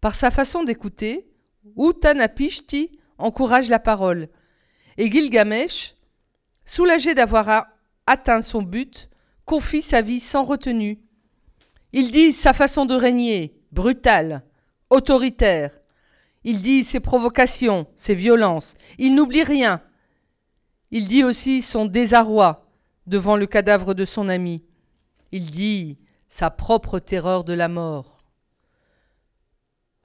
Par 0.00 0.14
sa 0.14 0.30
façon 0.30 0.62
d'écouter, 0.62 1.28
Utanapishti 1.76 3.00
encourage 3.18 3.68
la 3.68 3.80
parole, 3.80 4.28
et 4.96 5.10
Gilgamesh, 5.10 5.96
soulagé 6.64 7.14
d'avoir 7.14 7.66
atteint 8.06 8.42
son 8.42 8.62
but, 8.62 9.08
confie 9.44 9.82
sa 9.82 10.02
vie 10.02 10.20
sans 10.20 10.44
retenue. 10.44 10.98
Il 11.92 12.10
dit 12.10 12.32
sa 12.32 12.52
façon 12.52 12.86
de 12.86 12.94
régner, 12.94 13.54
brutale, 13.70 14.42
autoritaire. 14.90 15.78
Il 16.44 16.62
dit 16.62 16.84
ses 16.84 17.00
provocations, 17.00 17.86
ses 17.94 18.14
violences. 18.14 18.74
Il 18.98 19.14
n'oublie 19.14 19.44
rien. 19.44 19.82
Il 20.90 21.06
dit 21.06 21.24
aussi 21.24 21.62
son 21.62 21.86
désarroi 21.86 22.66
devant 23.06 23.36
le 23.36 23.46
cadavre 23.46 23.94
de 23.94 24.04
son 24.04 24.28
ami. 24.28 24.64
Il 25.32 25.50
dit 25.50 25.98
sa 26.28 26.50
propre 26.50 26.98
terreur 26.98 27.44
de 27.44 27.52
la 27.52 27.68
mort. 27.68 28.24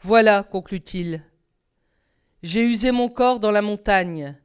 Voilà, 0.01 0.43
conclut-il. 0.43 1.23
J'ai 2.43 2.63
usé 2.63 2.91
mon 2.91 3.09
corps 3.09 3.39
dans 3.39 3.51
la 3.51 3.61
montagne. 3.61 4.37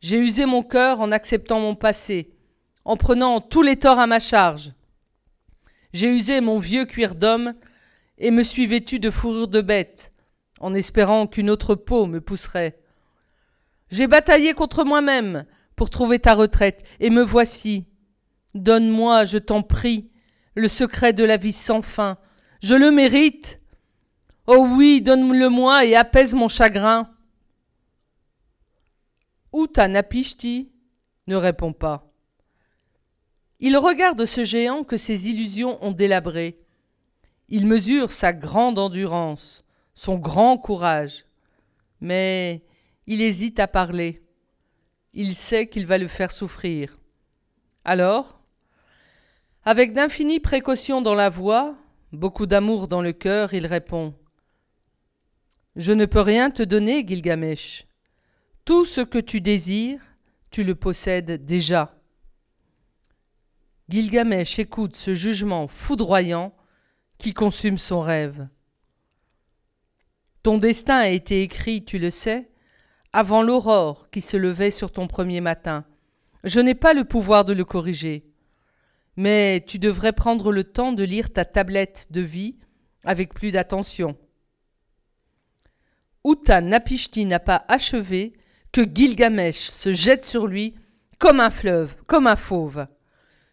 J'ai 0.00 0.18
usé 0.18 0.44
mon 0.46 0.62
cœur 0.62 1.00
en 1.00 1.10
acceptant 1.12 1.60
mon 1.60 1.74
passé 1.74 2.35
en 2.86 2.96
prenant 2.96 3.40
tous 3.40 3.62
les 3.62 3.76
torts 3.76 3.98
à 3.98 4.06
ma 4.06 4.20
charge. 4.20 4.72
J'ai 5.92 6.08
usé 6.08 6.40
mon 6.40 6.56
vieux 6.58 6.84
cuir 6.84 7.16
d'homme 7.16 7.54
et 8.16 8.30
me 8.30 8.44
suis 8.44 8.68
vêtu 8.68 9.00
de 9.00 9.10
fourrure 9.10 9.48
de 9.48 9.60
bête, 9.60 10.12
en 10.60 10.72
espérant 10.72 11.26
qu'une 11.26 11.50
autre 11.50 11.74
peau 11.74 12.06
me 12.06 12.20
pousserait. 12.20 12.78
J'ai 13.90 14.06
bataillé 14.06 14.54
contre 14.54 14.84
moi-même 14.84 15.46
pour 15.74 15.90
trouver 15.90 16.20
ta 16.20 16.34
retraite, 16.34 16.84
et 17.00 17.10
me 17.10 17.22
voici. 17.22 17.86
Donne-moi, 18.54 19.24
je 19.24 19.38
t'en 19.38 19.62
prie, 19.62 20.08
le 20.54 20.68
secret 20.68 21.12
de 21.12 21.24
la 21.24 21.36
vie 21.36 21.52
sans 21.52 21.82
fin. 21.82 22.18
Je 22.62 22.74
le 22.74 22.92
mérite. 22.92 23.60
Oh 24.46 24.64
oui, 24.76 25.02
donne-le-moi 25.02 25.84
et 25.84 25.96
apaise 25.96 26.34
mon 26.34 26.48
chagrin. 26.48 27.10
Utanapishti 29.52 30.70
ne 31.26 31.34
répond 31.34 31.72
pas. 31.72 32.06
Il 33.60 33.76
regarde 33.78 34.24
ce 34.26 34.44
géant 34.44 34.84
que 34.84 34.96
ses 34.96 35.28
illusions 35.28 35.82
ont 35.82 35.92
délabré. 35.92 36.58
Il 37.48 37.66
mesure 37.66 38.12
sa 38.12 38.32
grande 38.32 38.78
endurance, 38.78 39.64
son 39.94 40.16
grand 40.16 40.58
courage. 40.58 41.24
Mais 42.00 42.62
il 43.06 43.22
hésite 43.22 43.58
à 43.58 43.66
parler. 43.66 44.22
Il 45.14 45.34
sait 45.34 45.68
qu'il 45.68 45.86
va 45.86 45.96
le 45.96 46.08
faire 46.08 46.30
souffrir. 46.30 46.98
Alors, 47.84 48.40
avec 49.64 49.92
d'infinies 49.92 50.40
précautions 50.40 51.00
dans 51.00 51.14
la 51.14 51.30
voix, 51.30 51.76
beaucoup 52.12 52.46
d'amour 52.46 52.88
dans 52.88 53.00
le 53.00 53.12
cœur, 53.12 53.54
il 53.54 53.66
répond 53.66 54.14
Je 55.76 55.92
ne 55.92 56.04
peux 56.04 56.20
rien 56.20 56.50
te 56.50 56.62
donner, 56.62 57.06
Gilgamesh. 57.06 57.86
Tout 58.66 58.84
ce 58.84 59.00
que 59.00 59.18
tu 59.18 59.40
désires, 59.40 60.02
tu 60.50 60.62
le 60.62 60.74
possèdes 60.74 61.44
déjà. 61.44 61.95
Gilgamesh 63.88 64.58
écoute 64.58 64.96
ce 64.96 65.14
jugement 65.14 65.68
foudroyant 65.68 66.52
qui 67.18 67.32
consume 67.32 67.78
son 67.78 68.00
rêve. 68.00 68.48
Ton 70.42 70.58
destin 70.58 70.96
a 70.96 71.08
été 71.08 71.42
écrit, 71.42 71.84
tu 71.84 71.98
le 71.98 72.10
sais, 72.10 72.50
avant 73.12 73.42
l'aurore 73.42 74.10
qui 74.10 74.20
se 74.20 74.36
levait 74.36 74.72
sur 74.72 74.90
ton 74.90 75.06
premier 75.06 75.40
matin. 75.40 75.84
Je 76.42 76.58
n'ai 76.58 76.74
pas 76.74 76.94
le 76.94 77.04
pouvoir 77.04 77.44
de 77.44 77.52
le 77.52 77.64
corriger. 77.64 78.26
Mais 79.16 79.64
tu 79.66 79.78
devrais 79.78 80.12
prendre 80.12 80.50
le 80.52 80.64
temps 80.64 80.92
de 80.92 81.04
lire 81.04 81.32
ta 81.32 81.44
tablette 81.44 82.08
de 82.10 82.20
vie 82.20 82.56
avec 83.04 83.34
plus 83.34 83.52
d'attention. 83.52 84.16
Uta 86.24 86.60
Napishti 86.60 87.24
n'a 87.24 87.38
pas 87.38 87.64
achevé 87.68 88.32
que 88.72 88.82
Gilgamesh 88.82 89.70
se 89.70 89.92
jette 89.92 90.24
sur 90.24 90.48
lui 90.48 90.74
comme 91.18 91.38
un 91.38 91.50
fleuve, 91.50 91.94
comme 92.06 92.26
un 92.26 92.36
fauve. 92.36 92.88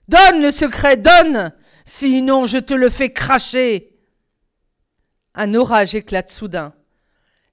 Donne 0.08 0.42
le 0.42 0.52
secret, 0.52 0.98
donne 0.98 1.54
Sinon 1.86 2.46
je 2.46 2.58
te 2.58 2.74
le 2.74 2.90
fais 2.90 3.12
cracher 3.12 3.98
Un 5.34 5.54
orage 5.54 5.96
éclate 5.96 6.30
soudain. 6.30 6.74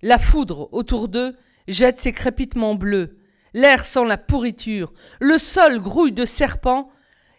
La 0.03 0.19
foudre 0.19 0.69
autour 0.73 1.09
d'eux 1.09 1.37
jette 1.69 1.99
ses 1.99 2.13
crépitements 2.13 2.75
bleus. 2.75 3.19
L'air 3.53 3.85
sent 3.85 4.05
la 4.07 4.17
pourriture. 4.17 4.93
Le 5.21 5.39
sol 5.39 5.81
grouille 5.81 6.13
de 6.13 6.25
serpents 6.25 6.91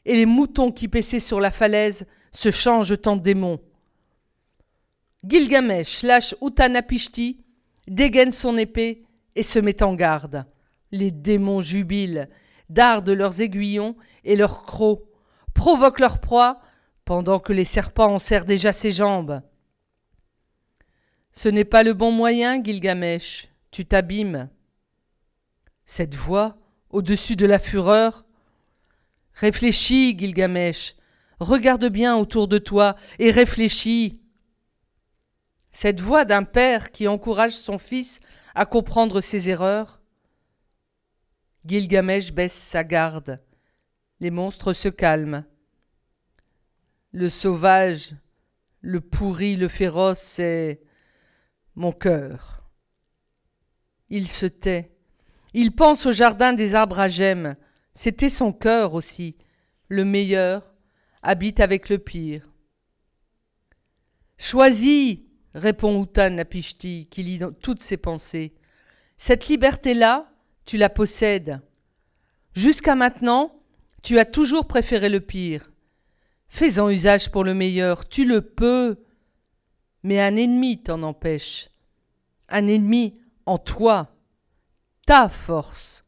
et 0.05 0.15
les 0.15 0.25
moutons 0.25 0.71
qui 0.71 0.87
paissaient 0.87 1.19
sur 1.19 1.39
la 1.39 1.51
falaise 1.51 2.05
se 2.31 2.51
changent 2.51 2.97
en 3.05 3.15
démons. 3.15 3.59
Gilgamesh 5.23 6.03
lâche 6.03 6.35
Utanapishti, 6.41 7.43
dégaine 7.87 8.31
son 8.31 8.57
épée 8.57 9.03
et 9.35 9.43
se 9.43 9.59
met 9.59 9.83
en 9.83 9.93
garde. 9.93 10.45
Les 10.91 11.11
démons 11.11 11.61
jubilent, 11.61 12.27
dardent 12.73 13.13
leurs 13.13 13.41
aiguillons 13.41 13.95
et 14.23 14.35
leurs 14.35 14.63
crocs, 14.63 15.03
provoquent 15.53 15.99
leur 15.99 16.19
proie, 16.19 16.61
pendant 17.05 17.39
que 17.39 17.53
les 17.53 17.65
serpents 17.65 18.13
en 18.13 18.19
serrent 18.19 18.45
déjà 18.45 18.71
ses 18.71 18.91
jambes. 18.91 19.41
Ce 21.31 21.49
n'est 21.49 21.65
pas 21.65 21.83
le 21.83 21.93
bon 21.93 22.11
moyen, 22.11 22.63
Gilgamesh, 22.63 23.47
tu 23.71 23.85
t'abîmes. 23.85 24.49
Cette 25.85 26.15
voix, 26.15 26.57
au-dessus 26.89 27.35
de 27.35 27.45
la 27.45 27.59
fureur, 27.59 28.25
Réfléchis, 29.33 30.17
Gilgamesh, 30.17 30.95
regarde 31.39 31.85
bien 31.87 32.15
autour 32.15 32.47
de 32.47 32.57
toi 32.57 32.95
et 33.17 33.31
réfléchis. 33.31 34.21
Cette 35.71 36.01
voix 36.01 36.25
d'un 36.25 36.43
père 36.43 36.91
qui 36.91 37.07
encourage 37.07 37.53
son 37.53 37.77
fils 37.77 38.19
à 38.53 38.65
comprendre 38.65 39.21
ses 39.21 39.49
erreurs. 39.49 40.00
Gilgamesh 41.65 42.31
baisse 42.31 42.53
sa 42.53 42.83
garde. 42.83 43.39
Les 44.19 44.31
monstres 44.31 44.73
se 44.73 44.89
calment. 44.89 45.45
Le 47.11 47.27
sauvage, 47.27 48.15
le 48.81 49.01
pourri, 49.01 49.55
le 49.55 49.67
féroce, 49.67 50.19
c'est 50.19 50.81
mon 51.75 51.91
cœur. 51.91 52.63
Il 54.09 54.27
se 54.27 54.45
tait. 54.45 54.95
Il 55.53 55.75
pense 55.75 56.05
au 56.05 56.11
jardin 56.11 56.53
des 56.53 56.75
arbres 56.75 56.99
à 56.99 57.07
gemmes. 57.07 57.55
C'était 57.93 58.29
son 58.29 58.53
cœur 58.53 58.93
aussi. 58.93 59.37
Le 59.87 60.05
meilleur 60.05 60.73
habite 61.21 61.59
avec 61.59 61.89
le 61.89 61.97
pire. 61.97 62.51
Choisis, 64.37 65.19
répond 65.53 66.01
Utan 66.03 66.31
Napishti, 66.31 67.07
qui 67.11 67.23
lit 67.23 67.39
toutes 67.61 67.81
ses 67.81 67.97
pensées. 67.97 68.55
Cette 69.17 69.47
liberté-là, 69.49 70.30
tu 70.65 70.77
la 70.77 70.89
possèdes. 70.89 71.61
Jusqu'à 72.53 72.95
maintenant, 72.95 73.61
tu 74.03 74.19
as 74.19 74.25
toujours 74.25 74.67
préféré 74.67 75.09
le 75.09 75.19
pire. 75.19 75.71
Fais-en 76.47 76.89
usage 76.89 77.31
pour 77.31 77.43
le 77.43 77.53
meilleur, 77.53 78.07
tu 78.07 78.25
le 78.25 78.41
peux. 78.41 78.97
Mais 80.03 80.19
un 80.19 80.35
ennemi 80.35 80.81
t'en 80.81 81.03
empêche. 81.03 81.69
Un 82.49 82.67
ennemi 82.67 83.19
en 83.45 83.57
toi, 83.57 84.15
ta 85.05 85.29
force. 85.29 86.03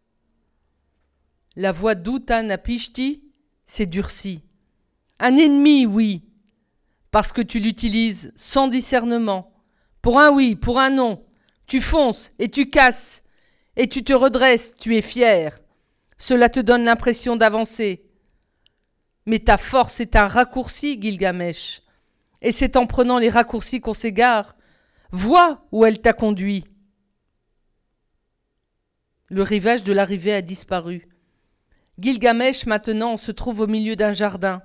La 1.56 1.72
voix 1.72 1.96
d'Utan 1.96 2.44
Napishti 2.44 3.24
s'est 3.66 3.86
durcie. 3.86 4.44
Un 5.20 5.38
ennemi, 5.38 5.86
oui, 5.86 6.24
parce 7.12 7.32
que 7.32 7.42
tu 7.42 7.60
l'utilises 7.60 8.34
sans 8.36 8.68
discernement. 8.68 9.54
Pour 10.02 10.20
un 10.20 10.32
oui, 10.32 10.56
pour 10.56 10.80
un 10.80 10.90
non. 10.90 11.24
Tu 11.68 11.80
fonces 11.80 12.34
et 12.40 12.50
tu 12.50 12.70
casses, 12.70 13.23
et 13.76 13.88
tu 13.88 14.04
te 14.04 14.14
redresses, 14.14 14.76
tu 14.76 14.96
es 14.96 15.02
fier. 15.02 15.60
Cela 16.18 16.50
te 16.50 16.60
donne 16.60 16.84
l'impression 16.84 17.36
d'avancer. 17.36 18.06
Mais 19.26 19.40
ta 19.40 19.58
force 19.58 20.00
est 20.00 20.16
un 20.16 20.28
raccourci, 20.28 21.02
Gilgamesh. 21.02 21.82
Et 22.42 22.52
c'est 22.52 22.76
en 22.76 22.86
prenant 22.86 23.20
les 23.20 23.30
raccourcis 23.30 23.80
qu'on 23.80 23.94
s'égare. 23.94 24.56
Vois 25.12 25.66
où 25.72 25.86
elle 25.86 26.02
t'a 26.02 26.14
conduit. 26.14 26.66
Le 29.30 29.42
rivage 29.42 29.84
de 29.84 29.94
l'arrivée 29.94 30.34
a 30.34 30.42
disparu. 30.42 31.08
Gilgamesh 32.00 32.66
maintenant 32.66 33.18
se 33.18 33.32
trouve 33.32 33.62
au 33.62 33.68
milieu 33.68 33.96
d'un 33.96 34.12
jardin. 34.12 34.62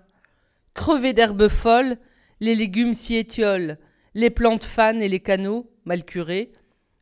Crevé 0.75 1.13
d'herbes 1.13 1.49
folles, 1.49 1.99
les 2.41 2.55
légumes 2.55 2.95
s'y 2.95 3.17
étiolent, 3.17 3.79
les 4.15 4.31
plantes 4.31 4.65
fanes 4.65 5.03
et 5.03 5.09
les 5.09 5.21
canaux, 5.21 5.71
mal 5.85 6.05
curés, 6.05 6.53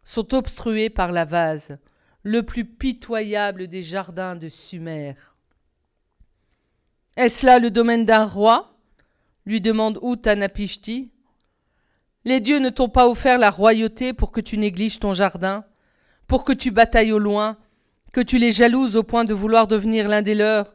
sont 0.03 0.35
obstrués 0.35 0.91
par 0.91 1.13
la 1.13 1.25
vase, 1.25 1.79
le 2.27 2.43
plus 2.43 2.65
pitoyable 2.65 3.69
des 3.69 3.85
jardins 3.85 4.35
de 4.35 4.49
Sumer. 4.49 5.15
Est-ce 7.17 7.47
là 7.47 7.61
le 7.61 7.71
domaine 7.71 8.05
d'un 8.05 8.25
roi? 8.25 8.77
lui 9.45 9.61
demande 9.61 10.01
Utanapishti. 10.03 11.13
Les 12.25 12.41
dieux 12.41 12.59
ne 12.59 12.71
t'ont 12.71 12.89
pas 12.89 13.07
offert 13.07 13.39
la 13.39 13.49
royauté 13.49 14.13
pour 14.13 14.33
que 14.33 14.41
tu 14.41 14.59
négliges 14.59 14.99
ton 14.99 15.15
jardin, 15.15 15.65
pour 16.27 16.43
que 16.43 16.53
tu 16.53 16.73
batailles 16.73 17.13
au 17.13 17.21
loin, 17.21 17.59
que 18.13 18.21
tu 18.21 18.39
les 18.39 18.51
jalouses 18.51 18.97
au 18.97 19.05
point 19.05 19.23
de 19.23 19.33
vouloir 19.33 19.69
devenir 19.69 20.09
l'un 20.09 20.23
des 20.23 20.35
leurs. 20.35 20.75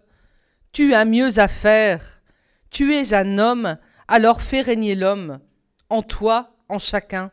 Tu 0.72 0.94
as 0.94 1.04
mieux 1.04 1.38
à 1.38 1.50
faire. 1.50 2.22
Tu 2.70 2.96
es 2.96 3.14
un 3.14 3.38
homme, 3.38 3.78
alors 4.08 4.42
fais 4.42 4.62
régner 4.62 4.96
l'homme, 4.96 5.42
en 5.90 6.02
toi, 6.02 6.56
en 6.70 6.78
chacun. 6.78 7.30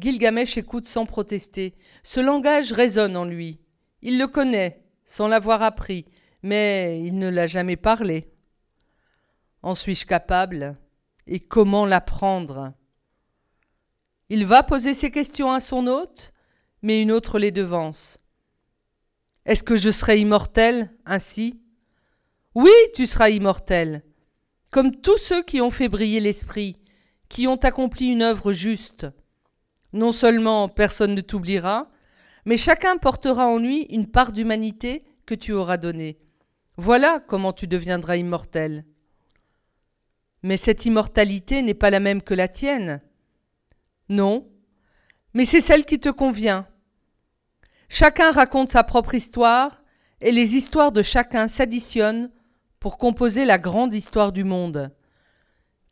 Gilgamesh 0.00 0.56
écoute 0.58 0.86
sans 0.86 1.06
protester. 1.06 1.74
Ce 2.02 2.20
langage 2.20 2.72
résonne 2.72 3.16
en 3.16 3.24
lui. 3.24 3.58
Il 4.02 4.18
le 4.18 4.28
connaît, 4.28 4.84
sans 5.04 5.26
l'avoir 5.26 5.62
appris, 5.62 6.04
mais 6.42 7.02
il 7.04 7.18
ne 7.18 7.28
l'a 7.28 7.46
jamais 7.46 7.76
parlé. 7.76 8.32
En 9.62 9.74
suis-je 9.74 10.06
capable? 10.06 10.76
Et 11.26 11.40
comment 11.40 11.84
l'apprendre? 11.84 12.72
Il 14.28 14.46
va 14.46 14.62
poser 14.62 14.94
ses 14.94 15.10
questions 15.10 15.50
à 15.50 15.58
son 15.58 15.86
hôte, 15.86 16.32
mais 16.82 17.02
une 17.02 17.10
autre 17.10 17.38
les 17.38 17.50
devance. 17.50 18.18
Est-ce 19.46 19.64
que 19.64 19.76
je 19.76 19.90
serai 19.90 20.20
immortel 20.20 20.94
ainsi? 21.06 21.60
Oui, 22.54 22.70
tu 22.94 23.06
seras 23.06 23.30
immortel, 23.30 24.04
comme 24.70 25.00
tous 25.00 25.16
ceux 25.16 25.42
qui 25.42 25.60
ont 25.60 25.70
fait 25.70 25.88
briller 25.88 26.20
l'esprit, 26.20 26.76
qui 27.28 27.46
ont 27.46 27.56
accompli 27.56 28.06
une 28.06 28.22
œuvre 28.22 28.52
juste. 28.52 29.06
Non 29.92 30.12
seulement 30.12 30.68
personne 30.68 31.14
ne 31.14 31.20
t'oubliera, 31.20 31.90
mais 32.44 32.56
chacun 32.56 32.96
portera 32.98 33.46
en 33.46 33.58
lui 33.58 33.82
une 33.90 34.06
part 34.06 34.32
d'humanité 34.32 35.04
que 35.26 35.34
tu 35.34 35.52
auras 35.52 35.76
donnée. 35.76 36.18
Voilà 36.76 37.20
comment 37.20 37.52
tu 37.52 37.66
deviendras 37.66 38.16
immortel. 38.16 38.84
Mais 40.42 40.56
cette 40.56 40.86
immortalité 40.86 41.62
n'est 41.62 41.74
pas 41.74 41.90
la 41.90 42.00
même 42.00 42.22
que 42.22 42.34
la 42.34 42.48
tienne. 42.48 43.00
Non, 44.08 44.48
mais 45.34 45.44
c'est 45.44 45.60
celle 45.60 45.84
qui 45.84 45.98
te 45.98 46.08
convient. 46.08 46.66
Chacun 47.88 48.30
raconte 48.30 48.68
sa 48.68 48.84
propre 48.84 49.14
histoire, 49.14 49.82
et 50.20 50.32
les 50.32 50.56
histoires 50.56 50.92
de 50.92 51.02
chacun 51.02 51.48
s'additionnent 51.48 52.30
pour 52.80 52.98
composer 52.98 53.44
la 53.44 53.58
grande 53.58 53.94
histoire 53.94 54.32
du 54.32 54.44
monde. 54.44 54.90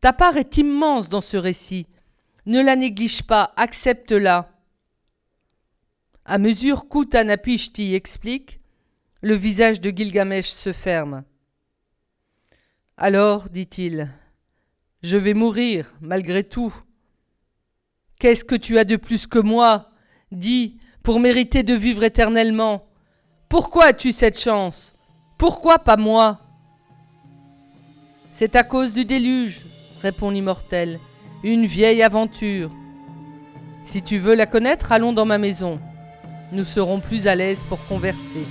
Ta 0.01 0.13
part 0.13 0.37
est 0.37 0.57
immense 0.57 1.09
dans 1.09 1.21
ce 1.21 1.37
récit. 1.37 1.87
Ne 2.47 2.63
la 2.63 2.77
néglige 2.77 3.25
pas, 3.25 3.53
accepte-la. 3.57 4.49
À 6.25 6.39
mesure 6.39 6.89
qu'Utanapishti 6.89 7.95
explique, 7.95 8.61
le 9.21 9.35
visage 9.35 9.81
de 9.81 9.91
Gilgamesh 9.91 10.47
se 10.51 10.73
ferme. 10.73 11.25
Alors, 12.97 13.49
dit-il, 13.49 14.11
Je 15.03 15.17
vais 15.17 15.35
mourir, 15.35 15.93
malgré 16.01 16.45
tout. 16.45 16.75
Qu'est-ce 18.21 18.45
que 18.45 18.55
tu 18.55 18.79
as 18.79 18.85
de 18.85 18.97
plus 18.97 19.27
que 19.27 19.41
moi 19.41 19.91
Dis, 20.31 20.79
pour 21.03 21.19
mériter 21.19 21.65
de 21.65 21.75
vivre 21.75 22.05
éternellement? 22.05 22.89
Pourquoi 23.49 23.87
as-tu 23.87 24.13
cette 24.13 24.39
chance? 24.39 24.95
Pourquoi 25.37 25.81
pas 25.81 25.97
moi? 25.97 26.41
C'est 28.31 28.55
à 28.57 28.63
cause 28.63 28.93
du 28.93 29.05
déluge, 29.05 29.67
répond 30.01 30.31
l'immortel. 30.31 31.01
Une 31.43 31.67
vieille 31.67 32.03
aventure. 32.03 32.71
Si 33.83 34.03
tu 34.03 34.19
veux 34.19 34.35
la 34.35 34.47
connaître, 34.47 34.91
allons 34.93 35.13
dans 35.13 35.27
ma 35.27 35.39
maison. 35.39 35.79
Nous 36.53 36.65
serons 36.65 37.01
plus 37.01 37.27
à 37.27 37.35
l'aise 37.35 37.63
pour 37.69 37.85
converser. 37.87 38.45